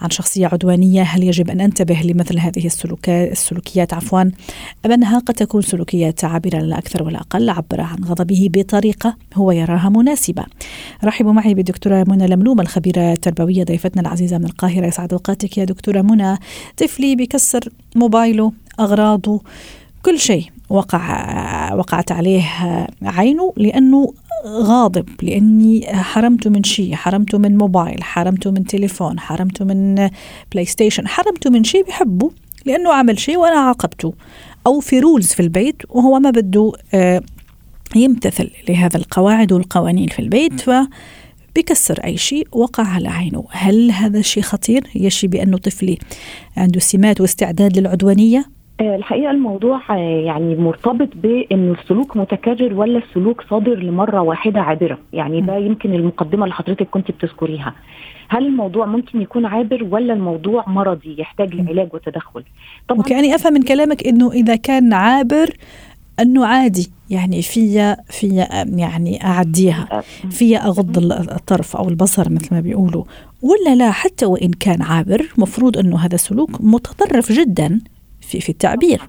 عن 0.00 0.10
شخصية 0.10 0.46
عدوانية؟ 0.46 1.02
هل 1.02 1.22
يجب 1.22 1.50
أن 1.50 1.60
أنتبه 1.60 2.00
لمثل 2.04 2.38
هذه 2.38 2.66
السلوكات 2.66 3.32
السلوكيات؟ 3.32 3.94
عفوا 3.94 4.22
أم 4.86 4.92
أنها 4.92 5.18
قد 5.18 5.34
تكون 5.34 5.62
سلوكيات 5.62 6.24
عابرة 6.24 6.58
لا 6.58 6.78
أكثر 6.78 7.02
ولا 7.02 7.20
أقل 7.20 7.50
عبر 7.50 7.80
عن 7.80 8.04
غضبه 8.04 8.48
بطريقة 8.52 9.16
هو 9.34 9.52
يراها 9.52 9.88
مناسبة. 9.88 10.44
رحبوا 11.04 11.32
معي 11.32 11.54
بالدكتورة 11.54 12.04
منى 12.08 12.26
لملوم 12.26 12.60
الخبيرة 12.60 13.12
التربوية 13.12 13.64
ضيفتنا 13.64 14.02
العزيزة 14.02 14.38
من 14.38 14.44
القاهرة. 14.44 14.86
يسعد 14.86 15.12
أوقاتك 15.12 15.58
يا 15.58 15.64
دكتورة 15.64 16.02
منى. 16.02 16.38
طفلي 16.76 17.16
بكسر 17.16 17.68
موبايله 17.96 18.52
أغراضه 18.80 19.40
كل 20.04 20.18
شيء 20.18 20.44
وقع 20.68 21.74
وقعت 21.74 22.12
عليه 22.12 22.44
عينه 23.02 23.52
لأنه 23.56 24.12
غاضب 24.46 25.08
لأني 25.22 25.86
حرمته 25.94 26.50
من 26.50 26.64
شيء 26.64 26.94
حرمته 26.94 27.38
من 27.38 27.56
موبايل 27.58 28.02
حرمته 28.04 28.50
من 28.50 28.64
تليفون 28.64 29.20
حرمته 29.20 29.64
من 29.64 30.10
PlayStation 30.52 31.08
حرمته 31.08 31.50
من 31.50 31.64
شيء 31.64 31.84
بحبه 31.84 32.30
لأنه 32.66 32.92
عمل 32.92 33.18
شيء 33.18 33.36
وأنا 33.36 33.56
عاقبته. 33.56 34.14
أو 34.66 34.80
في 34.80 35.00
rules 35.00 35.26
في 35.26 35.40
البيت 35.40 35.82
وهو 35.88 36.18
ما 36.18 36.30
بده 36.30 36.72
آه، 36.94 37.22
يمتثل 37.96 38.50
لهذا 38.68 38.96
القواعد 38.96 39.52
والقوانين 39.52 40.08
في 40.08 40.18
البيت 40.18 40.60
ف 40.60 40.70
بكسر 41.56 42.00
أي 42.04 42.16
شيء 42.16 42.48
وقع 42.52 42.84
على 42.84 43.08
عينه. 43.08 43.44
هل 43.50 43.90
هذا 43.90 44.18
الشيء 44.18 44.42
خطير؟ 44.42 44.86
يشي 44.94 45.26
بأنه 45.26 45.58
طفلي 45.58 45.98
عنده 46.56 46.80
سمات 46.80 47.20
واستعداد 47.20 47.78
للعدوانية؟ 47.78 48.53
الحقيقة 48.80 49.30
الموضوع 49.30 49.80
آه، 49.90 50.20
يعني 50.26 50.56
مرتبط 50.56 51.08
بإن 51.14 51.74
السلوك 51.80 52.16
متكرر 52.16 52.74
ولا 52.74 52.98
السلوك 52.98 53.44
صادر 53.50 53.74
لمرة 53.74 54.20
واحدة 54.20 54.60
عابرة. 54.60 54.98
يعني 55.12 55.40
ده 55.40 55.56
يمكن 55.56 55.94
المقدمة 55.94 56.44
اللي 56.44 56.54
حضرتك 56.54 56.88
كنت 56.90 57.10
بتذكريها. 57.10 57.74
هل 58.28 58.46
الموضوع 58.46 58.86
ممكن 58.86 59.20
يكون 59.20 59.46
عابر 59.46 59.86
ولا 59.90 60.12
الموضوع 60.12 60.64
مرضي 60.66 61.16
يحتاج 61.18 61.54
لعلاج 61.54 61.94
وتدخل؟ 61.94 62.42
طبعا 62.88 63.00
وكأني 63.00 63.34
أفهم 63.34 63.52
من 63.52 63.62
كلامك 63.62 64.06
إنه 64.06 64.32
إذا 64.32 64.56
كان 64.56 64.92
عابر 64.92 65.50
أنه 66.20 66.46
عادي. 66.46 66.90
يعني 67.10 67.42
فيا 67.42 67.96
فيا 68.10 68.48
يعني 68.76 69.24
أعديها. 69.24 69.88
آه، 69.92 70.28
فيا 70.30 70.66
أغض 70.66 70.98
الطرف 71.12 71.76
أو 71.76 71.88
البصر 71.88 72.32
مثل 72.32 72.54
ما 72.54 72.60
بيقولوا. 72.60 73.04
ولا 73.42 73.74
لا 73.74 73.90
حتى 73.90 74.26
وإن 74.26 74.50
كان 74.50 74.82
عابر 74.82 75.32
مفروض 75.38 75.78
إنه 75.78 75.98
هذا 75.98 76.16
سلوك 76.16 76.50
متطرف 76.60 77.32
جدا. 77.32 77.80
في 78.28 78.40
في 78.40 78.48
التعبير. 78.48 79.00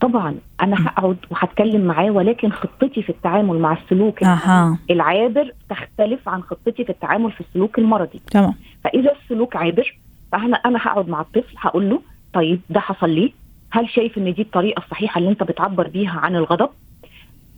طبعا. 0.00 0.34
أنا 0.62 0.76
هقعد 0.88 1.16
وهتكلم 1.30 1.80
معاه 1.80 2.10
ولكن 2.10 2.50
خطتي 2.52 3.02
في 3.02 3.10
التعامل 3.10 3.58
مع 3.58 3.72
السلوك 3.72 4.22
أه. 4.22 4.78
العابر 4.90 5.52
تختلف 5.70 6.28
عن 6.28 6.42
خطتي 6.42 6.84
في 6.84 6.90
التعامل 6.90 7.32
في 7.32 7.40
السلوك 7.40 7.78
المرضي. 7.78 8.20
تمام. 8.30 8.54
فإذا 8.84 9.12
السلوك 9.22 9.56
عابر 9.56 9.96
فأنا 10.32 10.56
أنا 10.56 10.78
هقعد 10.82 11.08
مع 11.08 11.20
الطفل 11.20 11.54
هقول 11.58 11.90
له 11.90 12.00
طيب 12.34 12.60
ده 12.70 12.80
حصل 12.80 13.10
ليه؟ 13.10 13.32
هل 13.72 13.88
شايف 13.90 14.18
إن 14.18 14.34
دي 14.34 14.42
الطريقة 14.42 14.80
الصحيحة 14.84 15.18
اللي 15.18 15.30
أنت 15.30 15.42
بتعبر 15.42 15.88
بيها 15.88 16.20
عن 16.20 16.36
الغضب؟ 16.36 16.68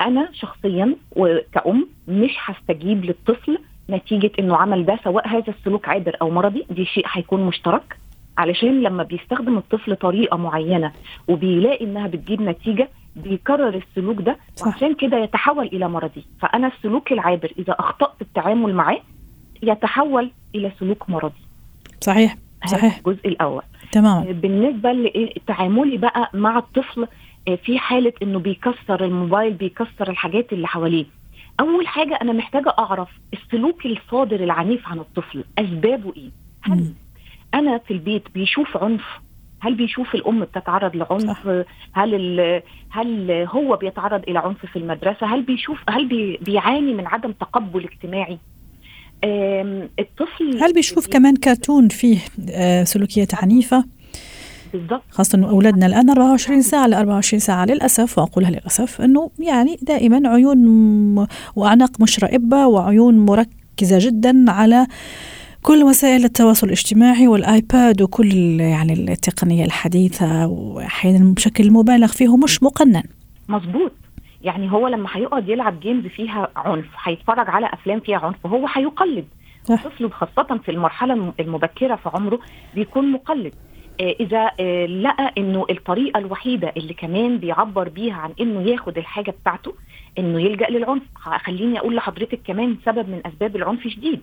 أنا 0.01 0.29
شخصيا 0.33 0.97
وكأم 1.17 1.89
مش 2.09 2.31
هستجيب 2.45 3.05
للطفل 3.05 3.59
نتيجة 3.91 4.31
إنه 4.39 4.57
عمل 4.57 4.85
ده 4.85 4.99
سواء 5.05 5.29
هذا 5.29 5.45
السلوك 5.59 5.89
عابر 5.89 6.17
أو 6.23 6.31
مرضي 6.31 6.67
دي 6.71 6.85
شيء 6.85 7.05
هيكون 7.13 7.47
مشترك. 7.47 7.97
علشان 8.39 8.83
لما 8.83 9.03
بيستخدم 9.03 9.59
الطفل 9.59 9.97
طريقة 9.97 10.37
معينة 10.37 10.93
وبيلاقي 11.29 11.85
إنها 11.85 12.07
بتجيب 12.07 12.43
نتيجة 12.43 12.89
بيكرر 13.17 13.75
السلوك 13.89 14.21
ده 14.23 14.37
وعشان 14.67 14.95
كده 14.95 15.19
يتحول 15.19 15.67
إلى 15.67 15.89
مرضي. 15.89 16.25
فأنا 16.41 16.67
السلوك 16.67 17.13
العابر 17.13 17.53
إذا 17.59 17.73
أخطأت 17.79 18.23
التعامل 18.23 18.75
معاه 18.75 19.01
يتحول 19.63 20.31
إلى 20.55 20.73
سلوك 20.81 21.11
مرضي. 21.11 21.41
صحيح 22.01 22.37
صحيح. 22.67 22.97
الجزء 22.97 23.29
الأول. 23.29 23.63
تمام 23.93 24.25
بالنسبة 24.25 24.93
لتعاملي 24.93 25.97
بقى 25.97 26.31
مع 26.35 26.59
الطفل 26.59 27.07
آه، 27.49 27.55
في 27.55 27.79
حالة 27.79 28.13
إنه 28.23 28.39
بيكسر 28.39 29.05
الموبايل 29.05 29.53
بيكسر 29.53 30.11
الحاجات 30.11 30.53
اللي 30.53 30.67
حواليه. 30.67 31.05
أول 31.61 31.87
حاجة 31.87 32.19
أنا 32.23 32.33
محتاجة 32.33 32.75
أعرف 32.79 33.09
السلوك 33.33 33.87
الصادر 33.87 34.45
العنيف 34.45 34.89
عن 34.89 34.99
الطفل 34.99 35.45
أسبابه 35.59 36.13
إيه؟ 36.17 36.31
هل 36.63 36.93
أنا 37.55 37.79
في 37.79 37.93
البيت 37.93 38.23
بيشوف 38.35 38.77
عنف. 38.77 39.05
هل 39.61 39.75
بيشوف 39.75 40.15
الأم 40.15 40.41
بتتعرض 40.41 40.97
لعنف؟ 40.97 41.23
صح. 41.23 41.65
هل 41.93 42.41
هل 42.91 43.31
هو 43.31 43.77
بيتعرض 43.77 44.23
إلى 44.29 44.39
عنف 44.39 44.67
في 44.67 44.79
المدرسة؟ 44.79 45.27
هل 45.27 45.43
بيشوف 45.43 45.79
هل 45.89 46.09
بي 46.09 46.37
بيعاني 46.37 46.95
من 46.95 47.07
عدم 47.07 47.33
تقبل 47.33 47.85
اجتماعي؟ 47.85 48.39
الطفل 49.99 50.59
هل 50.63 50.73
بيشوف 50.73 51.09
كمان 51.09 51.37
كرتون 51.37 51.89
فيه 51.89 52.19
آه، 52.51 52.85
سلوكيات 52.85 53.35
عنيفة؟ 53.35 53.85
بالضبط. 54.73 55.03
خاصة 55.11 55.39
إنه 55.39 55.51
أولادنا 55.51 55.87
الآن 55.87 56.11
24 56.11 56.63
ساعة 56.63 56.87
ل 56.87 56.95
24 56.95 57.41
ساعة 57.41 57.65
للأسف 57.65 58.19
وأقولها 58.19 58.51
للأسف 58.51 59.01
إنه 59.01 59.31
يعني 59.39 59.77
دائما 59.83 60.29
عيون 60.29 60.59
واعناق 61.57 62.01
مشرئبة 62.01 62.67
وعيون 62.67 63.19
مركزة 63.19 63.99
جدا 63.99 64.45
على 64.49 64.87
كل 65.63 65.83
وسائل 65.83 66.25
التواصل 66.25 66.67
الاجتماعي 66.67 67.29
والآيباد 67.29 68.03
وكل 68.03 68.61
يعني 68.61 68.93
التقنية 68.93 69.65
الحديثة 69.65 70.47
وأحيانا 70.47 71.35
بشكل 71.35 71.71
مبالغ 71.71 72.07
فيه 72.07 72.37
مش 72.37 72.63
مقنن. 72.63 73.03
مظبوط. 73.49 73.93
يعني 74.43 74.73
هو 74.73 74.89
لما 74.89 75.09
هيقعد 75.13 75.49
يلعب 75.49 75.81
جيمز 75.81 76.07
فيها 76.07 76.49
عنف 76.57 76.87
هيتفرج 77.03 77.51
على 77.51 77.67
أفلام 77.73 78.01
فيها 78.01 78.19
عنف 78.19 78.47
هو 78.47 78.67
هيقلد. 78.73 79.25
الطفل 79.71 80.11
خاصة 80.11 80.61
في 80.65 80.71
المرحلة 80.71 81.33
المبكرة 81.41 81.97
في 81.97 82.11
عمره 82.15 82.41
بيكون 82.75 83.13
مقلد. 83.13 83.55
آه، 84.01 84.15
إذا 84.21 84.51
آه، 84.61 84.87
لقى 84.87 85.33
إنه 85.39 85.67
الطريقة 85.71 86.19
الوحيدة 86.19 86.73
اللي 86.77 86.95
كمان 86.95 87.39
بيعبر 87.39 87.89
بيها 87.89 88.15
عن 88.15 88.31
إنه 88.41 88.63
ياخد 88.63 88.99
الحاجة 88.99 89.31
بتاعته 89.31 89.75
إنه 90.19 90.41
يلجأ 90.41 90.67
للعنف. 90.71 91.03
خليني 91.45 91.79
أقول 91.79 91.97
لحضرتك 91.97 92.41
كمان 92.47 92.77
سبب 92.87 93.09
من 93.09 93.21
أسباب 93.27 93.57
العنف 93.57 93.89
شديد. 93.89 94.21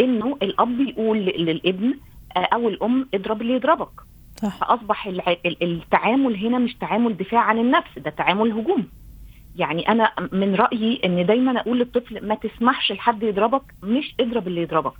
إنه 0.00 0.36
الأب 0.42 0.80
يقول 0.80 1.18
للابن 1.18 1.94
آه، 2.36 2.38
أو 2.38 2.68
الأم 2.68 3.08
اضرب 3.14 3.42
اللي 3.42 3.54
يضربك. 3.54 3.88
صح. 4.42 4.58
فأصبح 4.58 5.06
التعامل 5.62 6.36
هنا 6.36 6.58
مش 6.58 6.74
تعامل 6.74 7.16
دفاع 7.16 7.40
عن 7.40 7.58
النفس 7.58 7.98
ده 7.98 8.10
تعامل 8.10 8.52
هجوم. 8.52 8.86
يعني 9.56 9.88
أنا 9.88 10.12
من 10.32 10.54
رأيي 10.54 11.00
إن 11.04 11.26
دايما 11.26 11.60
أقول 11.60 11.78
للطفل 11.78 12.26
ما 12.26 12.34
تسمحش 12.34 12.92
لحد 12.92 13.22
يضربك 13.22 13.62
مش 13.82 14.14
اضرب 14.20 14.48
اللي 14.48 14.62
يضربك. 14.62 14.92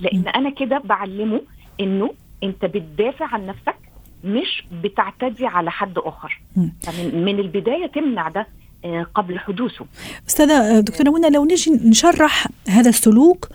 لأن 0.00 0.28
أنا 0.28 0.50
كده 0.50 0.78
بعلمه 0.84 1.40
إنه 1.80 2.14
أنت 2.42 2.64
بتدافع 2.64 3.26
عن 3.26 3.46
نفسك 3.46 3.76
مش 4.24 4.64
بتعتدي 4.82 5.46
على 5.46 5.70
حد 5.70 5.98
آخر. 5.98 6.40
فمن 6.82 7.24
من 7.24 7.38
البداية 7.38 7.86
تمنع 7.86 8.28
ده 8.28 8.46
آه، 8.84 9.06
قبل 9.14 9.38
حدوثه. 9.38 9.86
أستاذة 10.28 10.80
دكتورة 10.80 11.10
منى 11.10 11.30
لو 11.30 11.44
نجي 11.44 11.70
نشرح 11.70 12.46
هذا 12.68 12.88
السلوك 12.88 13.48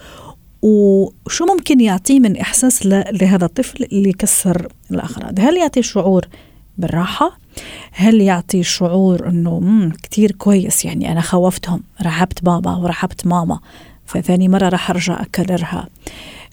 وشو 0.61 1.45
ممكن 1.45 1.79
يعطيه 1.79 2.19
من 2.19 2.37
إحساس 2.37 2.85
لهذا 2.85 3.45
الطفل 3.45 3.83
اللي 3.83 4.13
كسر 4.13 4.67
الأغراض 4.91 5.39
هل 5.39 5.57
يعطي 5.57 5.81
شعور 5.81 6.25
بالراحة؟ 6.77 7.37
هل 7.91 8.21
يعطي 8.21 8.63
شعور 8.63 9.27
أنه 9.27 9.91
كتير 10.03 10.31
كويس 10.31 10.85
يعني 10.85 11.11
أنا 11.11 11.21
خوفتهم 11.21 11.83
رحبت 12.05 12.43
بابا 12.43 12.75
ورحبت 12.75 13.27
ماما 13.27 13.59
فثاني 14.05 14.47
مرة 14.47 14.69
راح 14.69 14.89
أرجع 14.89 15.21
أكررها. 15.21 15.87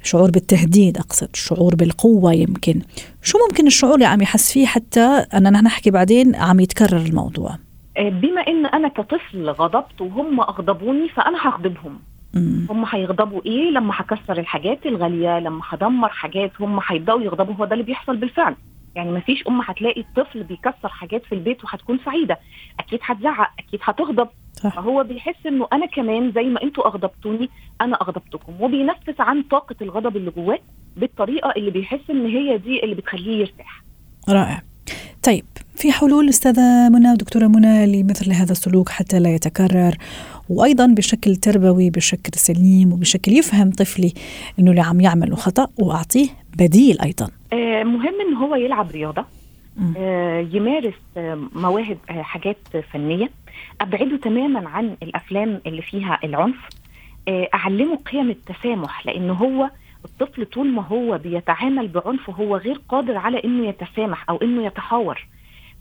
شعور 0.02 0.30
بالتهديد 0.30 0.98
أقصد 0.98 1.36
شعور 1.36 1.74
بالقوة 1.74 2.32
يمكن. 2.32 2.82
شو 3.22 3.38
ممكن 3.48 3.66
الشعور 3.66 3.94
اللي 3.94 4.04
عم 4.04 4.22
يحس 4.22 4.52
فيه 4.52 4.66
حتى 4.66 5.00
أننا 5.34 5.60
نحكي 5.60 5.90
بعدين 5.90 6.34
عم 6.34 6.60
يتكرر 6.60 6.96
الموضوع؟ 6.96 7.58
بما 7.98 8.40
إن 8.48 8.66
أنا 8.66 8.88
كطفل 8.88 9.50
غضبت 9.50 10.00
وهم 10.00 10.40
أغضبوني 10.40 11.08
فأنا 11.08 11.38
هغضبهم. 11.48 11.98
هم 12.70 12.84
هيغضبوا 12.90 13.40
إيه 13.46 13.70
لما 13.70 13.92
هكسر 13.96 14.38
الحاجات 14.38 14.86
الغالية 14.86 15.38
لما 15.38 15.60
هدمر 15.68 16.08
حاجات 16.08 16.52
هم 16.60 16.80
هيبدأوا 16.86 17.20
يغضبوا 17.22 17.54
هو 17.54 17.64
ده 17.64 17.72
اللي 17.72 17.84
بيحصل 17.84 18.16
بالفعل. 18.16 18.56
يعني 18.94 19.10
ما 19.12 19.20
فيش 19.20 19.46
أم 19.48 19.60
هتلاقي 19.60 20.00
الطفل 20.00 20.42
بيكسر 20.42 20.88
حاجات 20.88 21.24
في 21.24 21.34
البيت 21.34 21.64
وهتكون 21.64 21.98
سعيدة. 22.04 22.38
أكيد 22.80 23.00
هتزعق 23.02 23.50
أكيد 23.58 23.80
هتغضب. 23.82 24.28
صح. 24.52 24.74
فهو 24.74 25.04
بيحس 25.04 25.46
إنه 25.46 25.68
أنا 25.72 25.86
كمان 25.86 26.32
زي 26.32 26.42
ما 26.42 26.62
أنتوا 26.62 26.86
أغضبتوني 26.86 27.48
أنا 27.80 27.96
أغضبتكم. 27.96 28.52
وبينفس 28.60 29.20
عن 29.20 29.42
طاقة 29.42 29.76
الغضب 29.82 30.16
اللي 30.16 30.30
جواه 30.30 30.58
بالطريقة 30.96 31.50
اللي 31.56 31.70
بيحس 31.70 32.10
إن 32.10 32.26
هي 32.26 32.58
دي 32.58 32.84
اللي 32.84 32.94
بتخليه 32.94 33.40
يرتاح. 33.40 33.82
رائع. 34.28 34.62
طيب 35.22 35.44
في 35.76 35.92
حلول 35.92 36.28
أستاذة 36.28 36.88
منى 36.88 37.14
دكتورة 37.14 37.46
منى 37.46 37.86
لمثل 37.86 38.32
هذا 38.32 38.52
السلوك 38.52 38.88
حتى 38.88 39.18
لا 39.18 39.34
يتكرر 39.34 39.96
وأيضا 40.48 40.86
بشكل 40.86 41.36
تربوي 41.36 41.90
بشكل 41.90 42.32
سليم 42.34 42.92
وبشكل 42.92 43.32
يفهم 43.32 43.70
طفلي 43.70 44.12
إنه 44.58 44.70
اللي 44.70 44.82
عم 44.82 45.00
يعمل 45.00 45.36
خطأ 45.36 45.68
وأعطيه 45.78 46.28
بديل 46.58 47.00
أيضا. 47.00 47.28
آه 47.52 47.82
مهم 47.82 48.14
إن 48.28 48.34
هو 48.34 48.54
يلعب 48.54 48.90
رياضة 48.90 49.24
آه 49.96 50.46
يمارس 50.52 50.94
آه 51.16 51.38
مواهب 51.54 51.98
حاجات 52.08 52.58
فنية. 52.92 53.30
أبعده 53.80 54.16
تماما 54.16 54.68
عن 54.68 54.96
الأفلام 55.02 55.60
اللي 55.66 55.82
فيها 55.82 56.18
العنف 56.24 56.56
أعلمه 57.28 57.96
قيم 57.96 58.30
التسامح 58.30 59.06
لأن 59.06 59.30
هو 59.30 59.70
الطفل 60.04 60.46
طول 60.46 60.66
ما 60.72 60.82
هو 60.82 61.18
بيتعامل 61.18 61.88
بعنف 61.88 62.30
هو 62.30 62.56
غير 62.56 62.80
قادر 62.88 63.16
على 63.16 63.44
إنه 63.44 63.68
يتسامح 63.68 64.30
أو 64.30 64.36
إنه 64.36 64.66
يتحاور. 64.66 65.26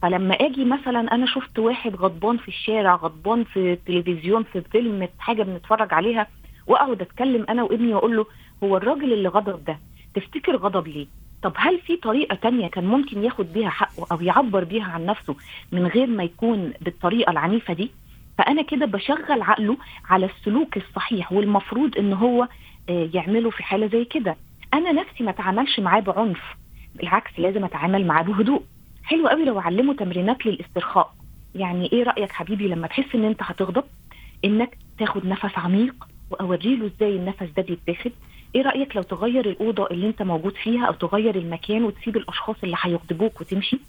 فلما 0.01 0.35
آجي 0.35 0.65
مثلا 0.65 0.99
أنا 1.15 1.25
شفت 1.25 1.59
واحد 1.59 1.95
غضبان 1.95 2.37
في 2.37 2.47
الشارع 2.47 2.95
غضبان 2.95 3.43
في 3.43 3.73
التلفزيون 3.73 4.43
في 4.43 4.61
فيلم 4.61 5.07
حاجة 5.19 5.43
بنتفرج 5.43 5.93
عليها 5.93 6.27
وأقعد 6.67 7.01
أتكلم 7.01 7.45
أنا 7.49 7.63
وابني 7.63 7.93
وأقول 7.93 8.15
له 8.17 8.25
هو 8.63 8.77
الراجل 8.77 9.13
اللي 9.13 9.29
غضب 9.29 9.65
ده 9.65 9.79
تفتكر 10.15 10.55
غضب 10.55 10.87
ليه؟ 10.87 11.07
طب 11.43 11.53
هل 11.55 11.79
في 11.79 11.95
طريقة 11.97 12.35
تانية 12.35 12.67
كان 12.67 12.85
ممكن 12.85 13.23
ياخد 13.23 13.53
بيها 13.53 13.69
حقه 13.69 14.07
أو 14.11 14.21
يعبر 14.21 14.63
بيها 14.63 14.83
عن 14.91 15.05
نفسه 15.05 15.35
من 15.71 15.87
غير 15.87 16.07
ما 16.07 16.23
يكون 16.23 16.73
بالطريقة 16.81 17.31
العنيفة 17.31 17.73
دي؟ 17.73 17.91
فأنا 18.37 18.61
كده 18.61 18.85
بشغل 18.85 19.41
عقله 19.41 19.77
على 20.09 20.25
السلوك 20.25 20.77
الصحيح 20.77 21.31
والمفروض 21.31 21.97
إن 21.97 22.13
هو 22.13 22.47
آه، 22.89 23.09
يعمله 23.13 23.49
في 23.49 23.63
حالة 23.63 23.87
زي 23.87 24.05
كده. 24.05 24.35
أنا 24.73 24.91
نفسي 24.91 25.23
ما 25.23 25.29
أتعاملش 25.31 25.79
معاه 25.79 25.99
بعنف 25.99 26.41
بالعكس 26.95 27.31
لازم 27.39 27.65
أتعامل 27.65 28.07
معاه 28.07 28.23
بهدوء. 28.23 28.63
حلو 29.03 29.27
قوي 29.27 29.45
لو 29.45 29.59
علمه 29.59 29.93
تمرينات 29.93 30.45
للاسترخاء. 30.45 31.13
يعني 31.55 31.91
إيه 31.93 32.03
رأيك 32.03 32.31
حبيبي 32.31 32.67
لما 32.67 32.87
تحس 32.87 33.15
إن 33.15 33.23
أنت 33.25 33.39
هتغضب؟ 33.43 33.83
إنك 34.45 34.77
تاخد 34.99 35.25
نفس 35.25 35.57
عميق 35.57 35.95
وأوري 36.31 36.75
له 36.75 36.85
إزاي 36.85 37.15
النفس 37.15 37.47
ده 37.57 37.63
بيتاخد. 37.63 38.11
إيه 38.55 38.61
رأيك 38.61 38.95
لو 38.95 39.01
تغير 39.01 39.49
الأوضة 39.49 39.87
اللي 39.91 40.07
أنت 40.07 40.21
موجود 40.21 40.53
فيها 40.63 40.85
أو 40.85 40.93
تغير 40.93 41.35
المكان 41.35 41.83
وتسيب 41.83 42.17
الأشخاص 42.17 42.55
اللي 42.63 42.77
هيغضبوك 42.81 43.41
وتمشي؟ 43.41 43.79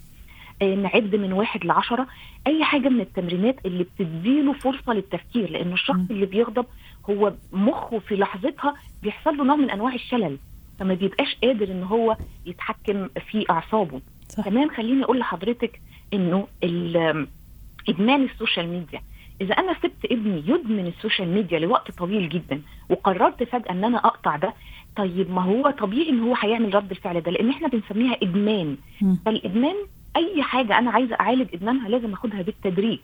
نعد 0.62 1.14
من 1.16 1.32
واحد 1.32 1.64
لعشرة 1.64 2.06
أي 2.46 2.64
حاجة 2.64 2.88
من 2.88 3.00
التمرينات 3.00 3.66
اللي 3.66 3.84
بتديله 3.84 4.52
فرصة 4.52 4.92
للتفكير 4.92 5.50
لأن 5.50 5.72
الشخص 5.72 5.96
م. 5.98 6.06
اللي 6.10 6.26
بيغضب 6.26 6.66
هو 7.10 7.32
مخه 7.52 7.98
في 7.98 8.16
لحظتها 8.16 8.74
بيحصل 9.02 9.36
له 9.36 9.44
نوع 9.44 9.56
من 9.56 9.70
أنواع 9.70 9.94
الشلل 9.94 10.38
فما 10.78 10.94
بيبقاش 10.94 11.36
قادر 11.42 11.70
إن 11.70 11.82
هو 11.82 12.16
يتحكم 12.46 13.08
في 13.30 13.44
أعصابه 13.50 14.00
صح. 14.28 14.44
كمان 14.44 14.70
خليني 14.70 15.04
أقول 15.04 15.18
لحضرتك 15.18 15.80
إنه 16.14 16.46
ال- 16.64 17.26
إدمان 17.88 18.22
السوشيال 18.24 18.68
ميديا 18.68 19.00
إذا 19.40 19.54
أنا 19.54 19.74
سبت 19.82 20.04
ابني 20.04 20.42
يدمن 20.46 20.86
السوشيال 20.86 21.28
ميديا 21.28 21.58
لوقت 21.58 21.90
طويل 21.90 22.28
جدا 22.28 22.62
وقررت 22.90 23.42
فجأة 23.42 23.70
إن 23.72 23.84
أنا 23.84 23.98
أقطع 23.98 24.36
ده 24.36 24.54
طيب 24.96 25.30
ما 25.30 25.42
هو 25.42 25.70
طبيعي 25.70 26.08
إن 26.10 26.20
هو 26.20 26.34
هيعمل 26.40 26.74
رد 26.74 26.90
الفعل 26.90 27.20
ده 27.20 27.30
لأن 27.30 27.50
إحنا 27.50 27.68
بنسميها 27.68 28.16
إدمان. 28.22 28.76
فالإدمان 29.26 29.74
أي 30.16 30.42
حاجة 30.42 30.78
أنا 30.78 30.90
عايزة 30.90 31.16
أعالج 31.20 31.54
إدمانها 31.54 31.88
لازم 31.88 32.12
أخدها 32.12 32.42
بالتدريج 32.42 32.98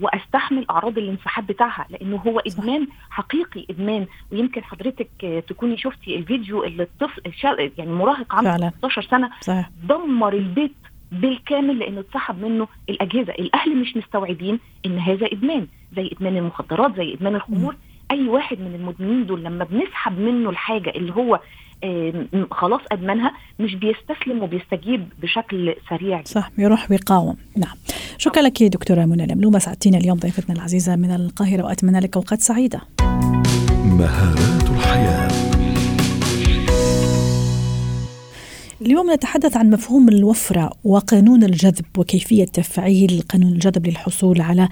وأستحمل 0.00 0.66
أعراض 0.70 0.98
الانسحاب 0.98 1.46
بتاعها 1.46 1.86
لأنه 1.90 2.16
هو 2.16 2.38
إدمان 2.40 2.86
حقيقي 3.10 3.66
إدمان. 3.70 4.06
ويمكن 4.32 4.64
حضرتك 4.64 5.44
تكوني 5.48 5.76
شفتي 5.76 6.16
الفيديو 6.16 6.64
اللي 6.64 6.82
الطفل 6.82 7.22
يعني 7.78 7.92
مراهق 7.92 8.34
عنده 8.34 8.50
فعلا. 8.50 8.70
16 8.78 9.02
سنة 9.02 9.30
صحيح. 9.40 9.70
دمر 9.88 10.32
البيت 10.32 10.74
بالكامل 11.12 11.78
لأنه 11.78 12.00
اتسحب 12.00 12.42
منه 12.44 12.68
الأجهزة، 12.88 13.32
الأهل 13.32 13.76
مش 13.76 13.96
مستوعبين 13.96 14.58
إن 14.86 14.98
هذا 14.98 15.26
إدمان 15.32 15.66
زي 15.96 16.10
إدمان 16.12 16.36
المخدرات 16.36 16.96
زي 16.96 17.14
إدمان 17.14 17.34
الخمور، 17.34 17.76
أي 18.10 18.28
واحد 18.28 18.60
من 18.60 18.74
المدمنين 18.74 19.26
دول 19.26 19.44
لما 19.44 19.64
بنسحب 19.64 20.18
منه 20.18 20.50
الحاجة 20.50 20.90
اللي 20.90 21.12
هو 21.12 21.40
خلاص 22.50 22.80
أدمنها 22.92 23.32
مش 23.60 23.74
بيستسلم 23.74 24.42
وبيستجيب 24.42 25.08
بشكل 25.22 25.74
سريع. 25.90 26.22
صح 26.24 26.50
بيروح 26.56 26.88
بيقاوم 26.88 27.36
نعم. 27.56 27.74
شكرا 28.18 28.42
لك 28.42 28.62
دكتورة 28.62 29.04
منى 29.04 29.26
لملومة 29.26 29.58
سعدتينا 29.58 29.98
اليوم 29.98 30.18
ضيفتنا 30.18 30.56
العزيزة 30.56 30.96
من 30.96 31.10
القاهرة 31.10 31.62
وأتمنى 31.62 32.00
لك 32.00 32.16
أوقات 32.16 32.40
سعيدة. 32.40 32.80
مهارات 33.84 34.70
الحياة. 34.70 35.35
اليوم 38.86 39.12
نتحدث 39.12 39.56
عن 39.56 39.70
مفهوم 39.70 40.08
الوفرة 40.08 40.70
وقانون 40.84 41.44
الجذب 41.44 41.84
وكيفية 41.98 42.44
تفعيل 42.44 43.22
قانون 43.32 43.52
الجذب 43.52 43.86
للحصول 43.86 44.40
على 44.40 44.68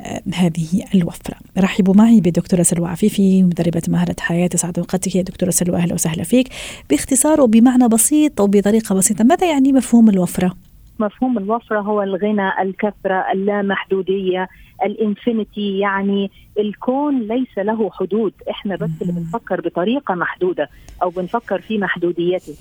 آه، 0.00 0.22
هذه 0.34 0.84
الوفرة. 0.94 1.36
رحبوا 1.58 1.94
معي 1.94 2.20
بدكتورة 2.20 2.62
سلوى 2.62 2.88
عفيفي 2.88 3.42
مدربة 3.42 3.82
مهارة 3.88 4.16
حياة 4.20 4.46
تسعد 4.46 4.78
وقتك 4.78 5.16
يا 5.16 5.22
دكتورة 5.22 5.50
سلوى 5.50 5.76
أهلا 5.76 5.94
وسهلا 5.94 6.22
فيك. 6.24 6.48
باختصار 6.90 7.40
وبمعنى 7.40 7.88
بسيط 7.88 8.40
وبطريقة 8.40 8.94
بسيطة 8.94 9.24
ماذا 9.24 9.50
يعني 9.50 9.72
مفهوم 9.72 10.08
الوفرة؟ 10.08 10.54
مفهوم 10.98 11.38
الوفرة 11.38 11.80
هو 11.80 12.02
الغنى 12.02 12.62
الكثرة 12.62 13.32
اللامحدودية 13.32 14.48
الإنفينيتي 14.84 15.78
يعني 15.78 16.30
الكون 16.58 17.20
ليس 17.20 17.58
له 17.58 17.90
حدود. 17.90 18.32
إحنا 18.50 18.76
بس 18.76 18.90
اللي 19.02 19.12
بنفكر 19.12 19.60
بطريقة 19.60 20.14
محدودة 20.14 20.68
أو 21.02 21.10
بنفكر 21.10 21.60
في 21.60 21.78
محدوديته. 21.78 22.54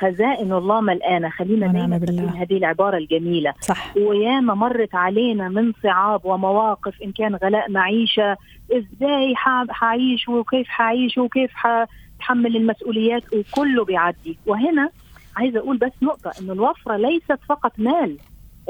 خزائن 0.00 0.52
الله 0.52 0.80
ملآنة. 0.80 1.28
خلينا 1.30 1.66
دايما 1.66 1.98
بالله. 1.98 2.42
هذه 2.42 2.56
العبارة 2.56 2.96
الجميلة. 2.96 3.54
صح. 3.60 3.96
وياما 3.96 4.54
مرت 4.54 4.94
علينا 4.94 5.48
من 5.48 5.72
صعاب 5.82 6.20
ومواقف 6.24 7.02
إن 7.02 7.12
كان 7.12 7.34
غلاء 7.34 7.70
معيشة 7.70 8.36
إزاي 8.72 9.34
ح- 9.36 9.70
حعيش 9.70 10.28
وكيف 10.28 10.68
حعيش 10.68 11.18
وكيف 11.18 11.50
حتحمل 11.54 12.56
المسؤوليات؟ 12.56 13.22
وكله 13.34 13.84
بيعدي. 13.84 14.38
وهنا 14.46 14.90
عايزة 15.36 15.58
أقول 15.58 15.76
بس 15.76 15.92
نقطة 16.02 16.30
إنه 16.40 16.52
الوفرة 16.52 16.96
ليست 16.96 17.38
فقط 17.48 17.72
مال. 17.78 18.16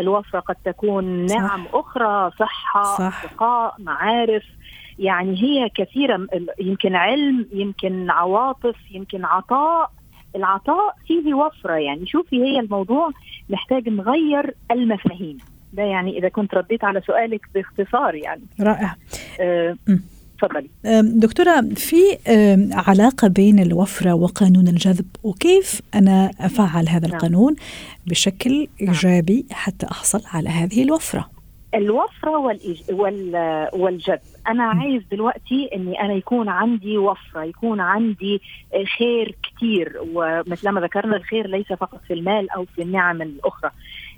الوفرة 0.01 0.40
قد 0.40 0.57
تكون 0.64 1.29
صح. 1.29 1.37
نعم 1.37 1.64
أخرى 1.73 2.31
صحة 2.38 2.83
صح. 2.83 3.25
أصدقاء 3.25 3.75
معارف. 3.79 4.43
يعني 4.99 5.43
هي 5.43 5.69
كثيرة 5.69 6.27
يمكن 6.61 6.95
علم 6.95 7.47
يمكن 7.53 8.11
عواطف 8.11 8.77
يمكن 8.90 9.25
عطاء. 9.25 9.90
العطاء 10.37 10.97
فيه 11.07 11.35
وفرة 11.35 11.75
يعني 11.75 12.07
شوفي 12.07 12.37
هي 12.37 12.61
الموضوع 12.61 13.11
محتاج 13.51 13.88
نغير 13.88 14.55
المفاهيم. 14.71 15.38
ده 15.73 15.83
يعني 15.83 16.19
إذا 16.19 16.29
كنت 16.29 16.55
رديت 16.55 16.85
على 16.85 17.01
سؤالك 17.01 17.40
باختصار 17.55 18.14
يعني. 18.14 18.43
رائع. 18.61 18.97
آه،. 19.40 19.77
تفضلي. 20.40 20.71
دكتورة 21.03 21.61
في 21.61 21.97
علاقة 22.73 23.29
بين 23.29 23.59
الوفرة 23.59 24.14
وقانون 24.14 24.69
الجذب 24.69 25.07
وكيف 25.23 25.81
أنا 25.95 26.31
أفعل 26.40 26.88
هذا 26.88 27.07
نعم. 27.07 27.16
القانون 27.16 27.57
بشكل 28.07 28.69
إيجابي 28.81 29.47
حتى 29.51 29.87
أحصل 29.87 30.23
على 30.27 30.49
هذه 30.49 30.83
الوفرة؟ 30.83 31.31
والإج... 32.38 32.83
وال... 32.90 33.69
والجذب. 33.73 34.21
أنا 34.48 34.64
عايز 34.64 35.03
دلوقتي 35.11 35.70
إني 35.74 36.00
أنا 36.00 36.12
يكون 36.12 36.48
عندي 36.48 36.98
وفرة 36.98 37.42
يكون 37.44 37.81
عندي 37.81 38.40
آه، 38.74 38.85
خير 38.98 39.37
كتير. 39.42 40.00
ومثل 40.14 40.68
ما 40.68 40.81
ذكرنا 40.81 41.16
الخير 41.16 41.46
ليس 41.46 41.72
فقط 41.72 42.00
في 42.09 42.12
المال 42.14 42.50
أو 42.50 42.64
في 42.64 42.83
النعم 42.83 43.22
الأخرى 43.22 43.70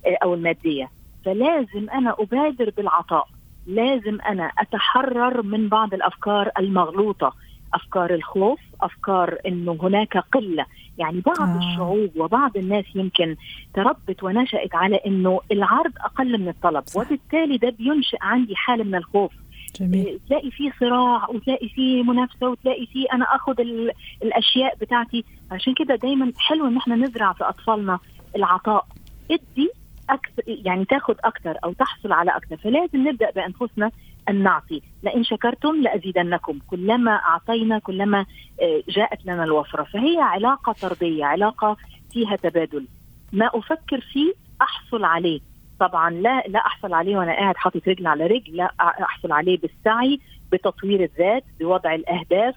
آه، 0.06 0.16
أو 0.22 0.34
المادية. 0.34 0.90
فلازم 1.24 1.90
أنا 1.90 2.16
أبادر 2.18 2.72
بالعطاء. 2.76 3.28
لازم 3.66 4.18
أنا 4.20 4.52
أتحرر 4.58 5.42
من 5.42 5.68
بعض 5.68 5.94
الأفكار 5.94 6.50
المغلوطة. 6.58 7.34
أفكار 7.74 8.14
الخوف 8.14 8.60
أفكار 8.82 9.38
إنه 9.46 9.78
هناك 9.82 10.16
قلة. 10.18 10.66
يعني 10.98 11.20
بعض 11.20 11.48
آه. 11.48 11.58
الشعوب 11.58 12.10
وبعض 12.16 12.56
الناس 12.56 12.84
يمكن 12.94 13.36
تربت 13.74 14.22
ونشأت 14.22 14.74
على 14.74 14.96
إنه 15.06 15.40
العرض 15.52 15.92
أقل 16.00 16.40
من 16.40 16.48
الطلب 16.48 16.82
صح. 16.86 17.00
وبالتالي 17.00 17.56
ده 17.56 17.70
بينشئ 17.70 18.18
عندي 18.20 18.56
حالة 18.56 18.84
من 18.84 18.94
الخوف. 18.94 19.32
جميل. 19.80 20.06
إيه، 20.06 20.18
تلاقي 20.28 20.50
فيه 20.50 20.72
صراع 20.80 21.28
وتلاقي 21.30 21.68
فيه 21.68 22.02
منافسة 22.02 22.48
وتلاقي 22.48 22.86
فيه 22.86 23.06
أنا 23.12 23.24
اخذ 23.24 23.60
ال- 23.60 23.92
الأشياء 24.22 24.76
بتاعتي. 24.80 25.24
عشان 25.50 25.74
كده 25.74 25.94
دايما 25.94 26.32
حلو 26.38 26.66
إن 26.66 26.76
إحنا 26.76 26.96
نزرع 26.96 27.32
في 27.32 27.44
أطفالنا 27.44 27.98
العطاء. 28.36 28.86
ادي 29.30 29.70
أكثر 30.10 30.42
يعني 30.46 30.84
تاخذ 30.84 31.14
أكثر 31.24 31.56
أو 31.64 31.72
تحصل 31.72 32.12
على 32.12 32.30
أكثر 32.30 32.56
فلازم 32.56 33.08
نبدأ 33.08 33.30
بأنفسنا 33.30 33.90
أن 34.28 34.42
نعطي. 34.42 34.82
لئن 35.02 35.24
شكرتم 35.24 35.82
لأزيدنكم. 35.82 36.58
كلما 36.66 37.10
أعطينا 37.12 37.78
كلما 37.78 38.26
آه، 38.62 38.82
جاءت 38.88 39.26
لنا 39.26 39.44
الوفرة. 39.44 39.82
فهي 39.82 40.18
علاقة 40.20 40.72
طردية 40.72 41.24
علاقة 41.24 41.76
فيها 42.12 42.36
تبادل. 42.36 42.86
ما 43.32 43.50
أفكر 43.54 44.00
فيه 44.12 44.32
أحصل 44.62 45.04
عليه. 45.04 45.40
طبعا 45.82 46.10
لا 46.10 46.42
لا 46.48 46.58
أحصل 46.58 46.92
عليه 46.94 47.16
وأنا 47.16 47.32
قاعد 47.32 47.56
حاطط 47.56 47.88
رجل 47.88 48.06
على 48.06 48.26
رجل 48.26 48.56
لا 48.56 48.74
أحصل 48.80 49.32
عليه 49.32 49.58
بالسعي 49.58 50.20
بتطوير 50.52 51.02
الذات 51.02 51.44
بوضع 51.60 51.94
الأهداف 51.94 52.54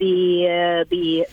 ب 0.00 0.02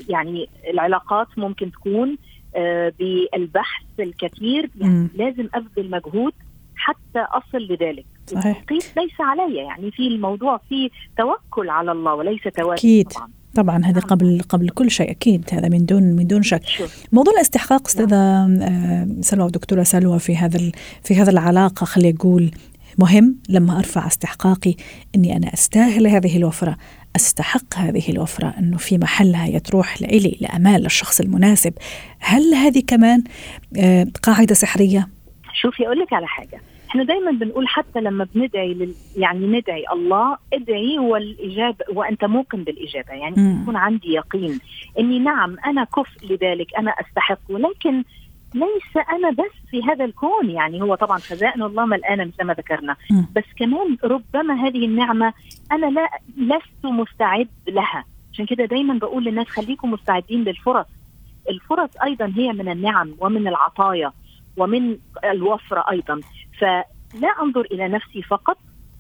يعني 0.10 0.50
العلاقات 0.70 1.28
ممكن 1.38 1.72
تكون 1.72 2.18
آه، 2.56 2.94
بالبحث 3.00 3.84
الكثير 4.00 4.70
يعني. 4.82 5.08
لازم 5.16 5.50
أبذل 5.54 5.90
مجهود 5.90 6.34
حتى 6.76 7.20
أصل 7.20 7.58
لذلك 7.58 8.06
صحيح. 8.28 8.46
التوقيت 8.46 8.98
ليس 8.98 9.22
علي 9.22 9.56
يعني 9.56 9.92
في 9.92 10.08
الموضوع 10.08 10.58
في 10.58 10.92
توكل 11.18 11.70
على 11.70 11.92
الله 11.92 12.14
وليس 12.14 12.44
توكل 12.44 12.72
أكيد. 12.74 13.08
طبعا 13.08 13.30
طبعا 13.56 13.86
هذا 13.86 14.00
نعم. 14.00 14.10
قبل 14.10 14.42
قبل 14.50 14.70
كل 14.70 14.92
شيء 14.92 15.12
أكيد 15.12 15.46
هذا 15.52 15.70
من 15.70 15.86
دون 15.86 16.04
من 16.04 16.28
دون 16.28 16.44
شك. 16.44 16.66
شوف 16.66 17.06
موضوع 17.12 17.34
الاستحقاق 17.34 17.88
أستاذة 17.88 18.16
آه، 18.16 19.08
سلوى 19.22 19.46
ودكتوره 19.46 19.84
سلوى 19.84 20.20
في 20.20 20.38
هذا 20.38 20.72
في 21.04 21.16
هذا 21.16 21.32
العلاقة 21.32 21.86
خلي 21.86 22.16
أقول 22.20 22.52
مهم. 22.98 23.36
لما 23.50 23.80
أرفع 23.80 24.08
استحقاقي 24.08 24.76
إني 25.16 25.36
أنا 25.38 25.54
أستاهل 25.54 26.08
هذه 26.08 26.38
الوفرة 26.38 26.78
أستحق 27.16 27.76
هذه 27.76 28.10
الوفرة 28.10 28.54
إنه 28.60 28.78
في 28.78 28.98
محلها 28.98 29.46
هي 29.46 29.60
تروح 29.60 30.02
لإلي 30.02 30.38
لأمال 30.42 30.86
الشخص 30.86 31.20
المناسب. 31.20 31.74
هل 32.20 32.54
هذه 32.54 32.84
كمان 32.88 33.24
آه، 33.78 34.08
قاعدة 34.24 34.56
سحرية؟ 34.56 35.08
شوفي 35.62 35.86
أقول 35.86 36.00
لك 36.00 36.14
على 36.14 36.28
حاجة. 36.28 36.62
إحنا 36.90 37.04
دايما 37.04 37.32
بنقول 37.32 37.68
حتى 37.68 38.02
لما 38.02 38.28
بندعي 38.36 38.74
لل... 38.74 38.94
يعني 39.18 39.48
ندعي 39.48 39.84
الله 39.92 40.38
ادعي 40.54 41.00
والاجابه 41.00 41.86
وانت 41.94 42.26
موقن 42.26 42.64
بالإجابة. 42.64 43.14
يعني 43.14 43.62
يكون 43.62 43.76
عندي 43.76 44.14
يقين 44.14 44.60
إني 45.00 45.20
نعم 45.20 45.56
أنا 45.66 45.84
كفء 45.84 46.26
لذلك 46.34 46.76
أنا 46.78 46.92
أستحق. 46.92 47.40
ولكن 47.50 48.04
ليس 48.54 49.06
أنا 49.14 49.30
بس 49.30 49.70
في 49.72 49.84
هذا 49.84 50.06
الكون. 50.06 50.50
يعني 50.50 50.82
هو 50.82 50.96
طبعا 50.96 51.18
خزائن 51.18 51.64
الله 51.64 51.86
ملآنه 51.86 52.26
مثل 52.26 52.44
ما 52.44 52.54
ذكرنا. 52.54 52.96
بس 53.36 53.44
كمان 53.58 53.98
ربما 54.04 54.54
هذه 54.68 54.86
النعمة 54.86 55.34
أنا 55.72 55.86
لا 55.86 56.10
لست 56.38 56.86
مستعد 56.86 57.48
لها. 57.68 58.06
عشان 58.34 58.46
كده 58.46 58.66
دايما 58.66 58.94
بقول 58.94 59.24
للناس 59.24 59.48
خليكم 59.48 59.92
مستعدين 59.92 60.44
للفرص. 60.44 60.86
الفرص 61.50 61.90
أيضا 62.04 62.34
هي 62.36 62.54
من 62.54 62.70
النعم 62.70 63.14
ومن 63.20 63.48
العطايا 63.48 64.12
ومن 64.58 64.98
الوفرة 65.24 65.86
أيضا. 65.92 66.22
فلا 66.60 67.30
أنظر 67.42 67.62
إلى 67.62 67.88
نفسي 67.88 68.22
فقط. 68.22 68.58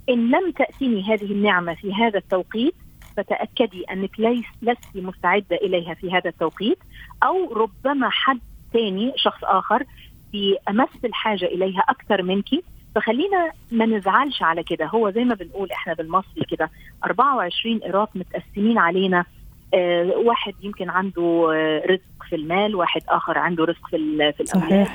إن 0.09 0.31
لم 0.31 0.51
تأتيني 0.51 1.03
هذه 1.03 1.31
النعمة 1.31 1.73
في 1.73 1.93
هذا 1.93 2.17
التوقيت 2.17 2.75
فتأكدي 3.17 3.83
أنك 3.91 4.19
ليس 4.19 4.45
لست 4.61 4.95
مستعدة 4.95 5.55
إليها 5.55 5.93
في 5.93 6.11
هذا 6.11 6.29
التوقيت. 6.29 6.77
أو 7.23 7.53
ربما 7.53 8.09
حد 8.09 8.39
ثاني 8.73 9.13
شخص 9.15 9.43
آخر 9.43 9.83
في 10.31 10.57
امس 10.69 10.89
الحاجة 11.05 11.45
إليها 11.45 11.83
أكثر 11.89 12.23
منك. 12.23 12.49
فخلينا 12.95 13.51
ما 13.71 13.85
نزعلش 13.85 14.41
على 14.43 14.63
كده. 14.63 14.85
هو 14.85 15.09
زي 15.09 15.23
ما 15.23 15.35
بنقول 15.35 15.71
إحنا 15.71 15.93
بالمصري 15.93 16.45
كده 16.49 16.69
24 17.05 17.79
قيراط 17.79 18.09
متقسمين 18.15 18.77
علينا. 18.77 19.25
آه 19.73 20.13
واحد 20.25 20.53
يمكن 20.61 20.89
عنده 20.89 21.51
آه 21.53 21.83
رزق 21.85 22.29
في 22.29 22.35
المال 22.35 22.75
واحد 22.75 23.01
آخر 23.09 23.37
عنده 23.37 23.65
رزق 23.65 23.87
في 23.89 23.97
في 24.37 24.43
الأولاد 24.43 24.87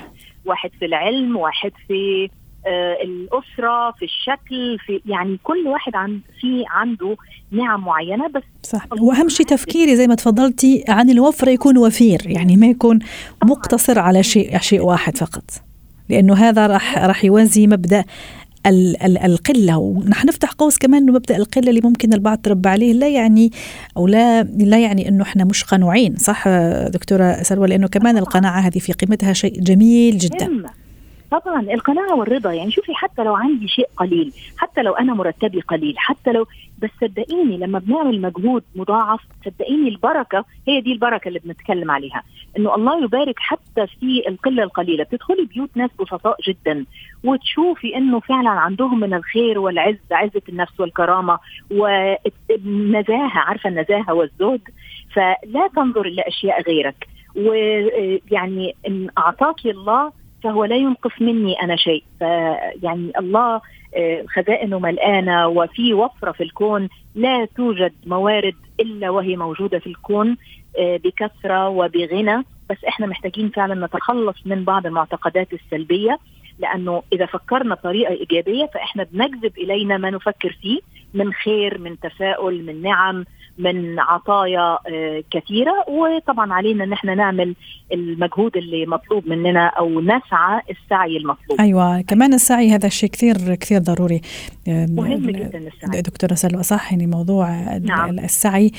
واحد 0.45 0.71
في 0.79 0.85
العلم 0.85 1.37
واحد 1.37 1.71
في 1.87 2.29
الأسرة 3.03 3.91
في 3.91 4.05
الشكل 4.05 4.77
في 4.85 5.01
يعني 5.05 5.39
كل 5.43 5.67
واحد 5.67 5.95
عن 5.95 6.19
في 6.41 6.63
عنده 6.69 7.15
نعم 7.51 7.81
معينة 7.81 8.27
بس 8.27 8.43
صح. 8.63 8.85
وأهم 9.01 9.29
شيء 9.29 9.45
تفكيري 9.45 9.95
زي 9.95 10.07
ما 10.07 10.15
تفضلتي 10.15 10.83
عن 10.87 11.09
الوفره 11.09 11.49
يكون 11.49 11.77
وفير 11.77 12.21
يعني 12.25 12.57
ما 12.57 12.67
يكون 12.67 12.99
مقتصر 13.43 13.99
على 13.99 14.23
شيء 14.23 14.59
شيء 14.59 14.81
واحد 14.81 15.17
فقط. 15.17 15.43
لأنه 16.09 16.33
هذا 16.33 16.67
راح 16.67 16.97
راح 16.97 17.25
يوازي 17.25 17.67
مبدأ 17.67 18.03
ال 18.65 19.03
ال 19.03 19.17
القلة. 19.17 19.77
ونحن 19.77 20.27
نفتح 20.27 20.51
قوس 20.51 20.77
كمان 20.77 21.01
إنه 21.01 21.13
مبدأ 21.13 21.37
القلة 21.37 21.69
اللي 21.69 21.81
ممكن 21.83 22.13
البعض 22.13 22.37
تربى 22.37 22.69
عليه 22.69 22.93
لا 22.93 23.09
يعني 23.09 23.51
أو 23.97 24.07
لا 24.07 24.43
لا 24.43 24.79
يعني 24.79 25.09
إنه 25.09 25.23
إحنا 25.23 25.43
مش 25.43 25.63
قنوعين 25.63 26.15
صح 26.15 26.47
دكتورة 26.87 27.43
سلوى 27.43 27.67
لأنه 27.67 27.87
كمان 27.87 28.17
القناعة 28.17 28.59
هذه 28.59 28.79
في 28.79 28.93
قيمتها 28.93 29.33
شيء 29.33 29.61
جميل 29.61 30.17
جدا. 30.17 30.63
طبعا 31.39 31.61
القناعة 31.61 32.15
والرضا 32.15 32.51
يعني 32.53 32.71
شوفي 32.71 32.93
حتى 32.95 33.23
لو 33.23 33.35
عندي 33.35 33.67
شيء 33.67 33.87
قليل 33.97 34.33
حتى 34.57 34.81
لو 34.81 34.93
أنا 34.93 35.13
مرتبي 35.13 35.61
قليل 35.61 35.93
حتى 35.97 36.31
لو 36.31 36.45
بس 36.79 36.89
صدقيني 37.01 37.57
لما 37.57 37.79
بنعمل 37.79 38.21
مجهود 38.21 38.63
مضاعف 38.75 39.19
صدقيني 39.45 39.89
البركة 39.89 40.45
هي 40.67 40.81
دي 40.81 40.91
البركة 40.91 41.27
اللي 41.27 41.39
بنتكلم 41.39 41.91
عليها 41.91 42.23
إنه 42.57 42.75
الله 42.75 43.03
يبارك 43.03 43.39
حتى 43.39 43.87
في 43.99 44.23
القلة 44.27 44.63
القليلة. 44.63 45.03
بتدخلي 45.03 45.45
بيوت 45.45 45.69
ناس 45.75 45.89
بسطاء 45.99 46.37
جدا 46.47 46.85
وتشوفي 47.23 47.95
إنه 47.95 48.19
فعلا 48.19 48.49
عندهم 48.49 48.99
من 48.99 49.13
الخير 49.13 49.59
والعز 49.59 49.97
عزة 50.11 50.41
النفس 50.49 50.79
والكرامة 50.79 51.39
والنزاهة 51.71 53.37
عارفة 53.39 53.69
النزاهة 53.69 54.13
والزهد؟ 54.13 54.61
فلا 55.13 55.67
تنظر 55.75 56.07
لأشياء 56.07 56.61
غيرك. 56.61 57.07
ويعني 57.35 58.75
إن 58.87 59.09
اعطاك 59.17 59.65
الله 59.65 60.11
فهو 60.45 60.65
لا 60.65 60.75
ينقص 60.75 61.21
مني 61.21 61.61
أنا 61.61 61.75
شيء. 61.75 62.03
فيعني 62.19 63.11
الله 63.19 63.61
خزائنه 64.35 64.79
ملآنة 64.79 65.47
وفي 65.47 65.93
وفرة 65.93 66.31
في 66.31 66.43
الكون 66.43 66.89
لا 67.15 67.45
توجد 67.45 67.93
موارد 68.05 68.55
إلا 68.79 69.09
وهي 69.09 69.35
موجودة 69.35 69.79
في 69.79 69.87
الكون 69.87 70.37
بكثرة 70.79 71.69
وبغنى. 71.69 72.43
بس 72.69 72.85
إحنا 72.87 73.07
محتاجين 73.07 73.49
فعلا 73.49 73.85
نتخلص 73.85 74.37
من 74.45 74.63
بعض 74.63 74.85
المعتقدات 74.85 75.47
السلبية 75.53 76.19
لأنه 76.59 77.03
إذا 77.13 77.25
فكرنا 77.25 77.75
بطريقة 77.75 78.13
إيجابية 78.13 78.65
فإحنا 78.65 79.03
بنجذب 79.03 79.57
إلينا 79.57 79.97
ما 79.97 80.09
نفكر 80.09 80.57
فيه 80.61 80.79
من 81.13 81.33
خير 81.33 81.77
من 81.77 81.99
تفاؤل 81.99 82.65
من 82.65 82.81
نعم. 82.81 83.25
من 83.57 83.99
عطايا 83.99 84.77
كثيرة 85.31 85.73
وطبعا 85.87 86.53
علينا 86.53 86.83
إن 86.83 86.93
إحنا 86.93 87.15
نعمل 87.15 87.55
المجهود 87.93 88.57
اللي 88.57 88.85
مطلوب 88.85 89.27
مننا 89.27 89.65
أو 89.67 90.01
نسعى 90.01 90.61
السعي 90.69 91.17
المطلوب. 91.17 91.59
أيوه 91.61 92.01
كمان 92.01 92.33
السعي 92.33 92.71
هذا 92.71 92.87
الشيء 92.87 93.09
كثير 93.09 93.55
كثير 93.55 93.79
ضروري. 93.81 94.21
مهم 94.67 95.29
جدا 95.31 95.57
السعي. 95.57 96.01
دكتورة 96.01 96.33
سلوى 96.33 96.63
صح 96.63 96.91
يعني 96.91 97.07
موضوع 97.07 97.77
نعم. 97.77 98.19
السعي 98.19 98.71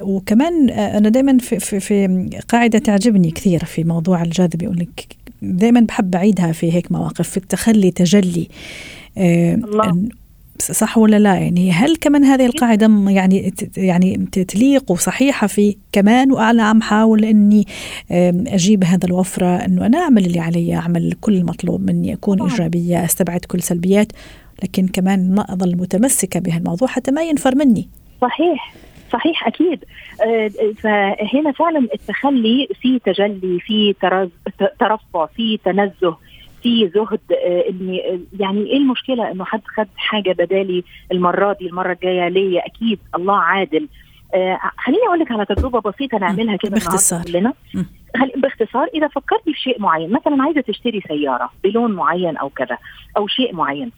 وكمان 0.00 0.70
أنا 0.70 1.08
دائما 1.08 1.38
في, 1.38 1.58
في, 1.58 1.80
في 1.80 2.30
قاعدة 2.48 2.78
تعجبني 2.78 3.30
كثير 3.30 3.64
في 3.64 3.84
موضوع 3.84 4.22
الجاذب 4.22 4.62
يقول 4.62 4.76
لك 4.76 5.16
دائما 5.42 5.80
بحب 5.80 6.14
أعيدها 6.14 6.52
في 6.52 6.72
هيك 6.72 6.92
مواقف 6.92 7.28
في 7.30 7.36
التخلي 7.36 7.90
تجلي 7.90 8.48
الله. 9.18 10.08
صح 10.60 10.98
ولا 10.98 11.18
لا؟ 11.18 11.34
يعني 11.34 11.72
هل 11.72 11.96
كمان 11.96 12.24
هذه 12.24 12.46
القاعدة 12.46 12.90
يعني 13.08 13.52
يعني 13.76 14.16
تليق 14.48 14.90
وصحيحة 14.90 15.46
في 15.46 15.76
كمان 15.92 16.32
وأنا 16.32 16.62
عم 16.62 16.82
حاول 16.82 17.24
إني 17.24 17.64
أجيب 18.46 18.84
هذا 18.84 19.06
الوفرة 19.06 19.46
إنه 19.46 19.86
أنا 19.86 19.98
أعمل 19.98 20.26
اللي 20.26 20.40
علي 20.40 20.74
أعمل 20.74 21.12
كل 21.20 21.36
المطلوب 21.36 21.80
مني 21.90 22.14
اكون 22.14 22.42
إيجابية 22.42 23.04
أستبعد 23.04 23.40
كل 23.40 23.62
سلبيات 23.62 24.12
لكن 24.62 24.88
كمان 24.88 25.34
ما 25.34 25.52
أظل 25.52 25.76
متمسكة 25.76 26.40
بهالموضوع 26.40 26.88
حتى 26.88 27.10
ما 27.10 27.22
ينفر 27.22 27.54
مني. 27.54 27.88
صحيح 28.22 28.74
صحيح 29.12 29.46
أكيد. 29.46 29.84
فهنا 30.82 31.52
فعلا 31.52 31.88
التخلي 31.94 32.68
في 32.80 32.98
تجلي 32.98 33.60
في 33.60 33.94
ترفع 34.80 35.26
في 35.26 35.58
تنزه 35.64 36.16
في 36.62 36.88
زهد 36.88 37.20
إني 37.70 38.20
يعني 38.38 38.66
إيه 38.66 38.76
المشكلة 38.76 39.30
إنه 39.30 39.44
حد 39.44 39.60
خد 39.76 39.86
حاجة 39.96 40.32
بدالي 40.32 40.84
المرة 41.12 41.56
دي 41.60 41.66
المرة 41.66 41.92
الجاية 41.92 42.28
ليا؟ 42.28 42.66
أكيد 42.66 42.98
الله 43.14 43.36
عادل. 43.36 43.88
آه 44.34 44.58
خليني 44.78 45.02
أقول 45.06 45.18
لك 45.18 45.32
على 45.32 45.44
تجربة 45.44 45.80
بسيطة 45.90 46.18
نعملها 46.18 46.56
كده 46.56 46.70
باختصار. 46.70 47.22
كلنا. 47.24 47.52
باختصار 48.36 48.88
إذا 48.94 49.08
فكرتي 49.08 49.52
في 49.52 49.60
شيء 49.60 49.80
معين 49.80 50.12
مثلا 50.12 50.42
عايزة 50.42 50.60
تشتري 50.60 51.00
سيارة 51.08 51.50
بلون 51.64 51.92
معين 51.92 52.36
أو 52.36 52.48
كذا 52.48 52.78
أو 53.16 53.26
شيء 53.26 53.54
معين. 53.54 53.92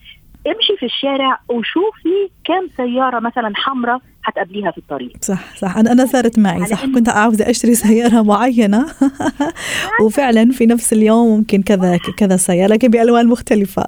امشي 0.47 0.77
في 0.79 0.85
الشارع 0.85 1.39
وشوفي 1.49 2.29
كم 2.45 2.67
سيارة 2.77 3.19
مثلا 3.19 3.51
حمراء 3.55 3.99
حتقابليها 4.21 4.71
في 4.71 4.77
الطريق. 4.77 5.11
صح 5.21 5.55
صح. 5.57 5.77
أنا 5.77 5.91
أنا 5.91 6.05
صارت 6.05 6.39
معي 6.39 6.65
صح. 6.65 6.85
كنت 6.85 7.09
عاوزة 7.09 7.49
أشتري 7.49 7.75
سيارة 7.75 8.21
معينة. 8.31 8.85
وفعلا 10.01 10.51
في 10.51 10.65
نفس 10.65 10.93
اليوم 10.93 11.37
ممكن 11.37 11.61
كذا 11.61 11.97
كذا 12.17 12.37
سيارة 12.37 12.67
لكن 12.73 12.87
بألوان 12.87 13.27
مختلفة. 13.27 13.83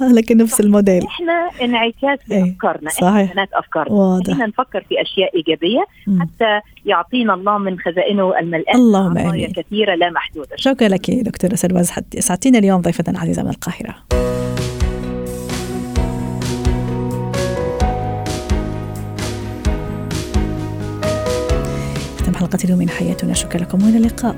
لكن 0.16 0.36
نفس 0.36 0.60
الموديل. 0.60 1.02
إحنا 1.06 1.48
انعكاس 1.62 2.18
لافكارنا 2.30 2.90
صحيح. 2.90 3.30
إحنا 3.30 3.46
أفكارنا. 3.54 3.92
واضح. 3.94 4.26
خلينا 4.26 4.46
نفكر 4.46 4.84
في 4.88 5.02
أشياء 5.02 5.36
إيجابية 5.36 5.84
حتى 6.20 6.60
يعطينا 6.86 7.34
الله 7.34 7.58
من 7.58 7.78
خزائنه 7.78 8.38
الملآن 8.38 8.74
اللهم 8.76 9.18
آمين. 9.18 9.52
كثيرة 9.52 9.94
لا 9.94 10.10
محدودة. 10.10 10.56
شكرا 10.56 10.88
لك 10.88 11.10
دكتورة 11.10 11.54
سلوى. 11.54 11.80
اسعدتينا 12.18 12.58
اليوم 12.58 12.80
ضيفة 12.80 13.04
عزيزة 13.08 13.42
من 13.42 13.50
القاهرة. 13.50 13.94
حلقة 22.38 22.58
اليوم 22.64 22.78
من 22.78 22.88
حياتنا. 22.88 23.34
شكرا 23.34 23.60
لكم 23.60 23.84
وإلى 23.84 23.96
اللقاء. 23.96 24.36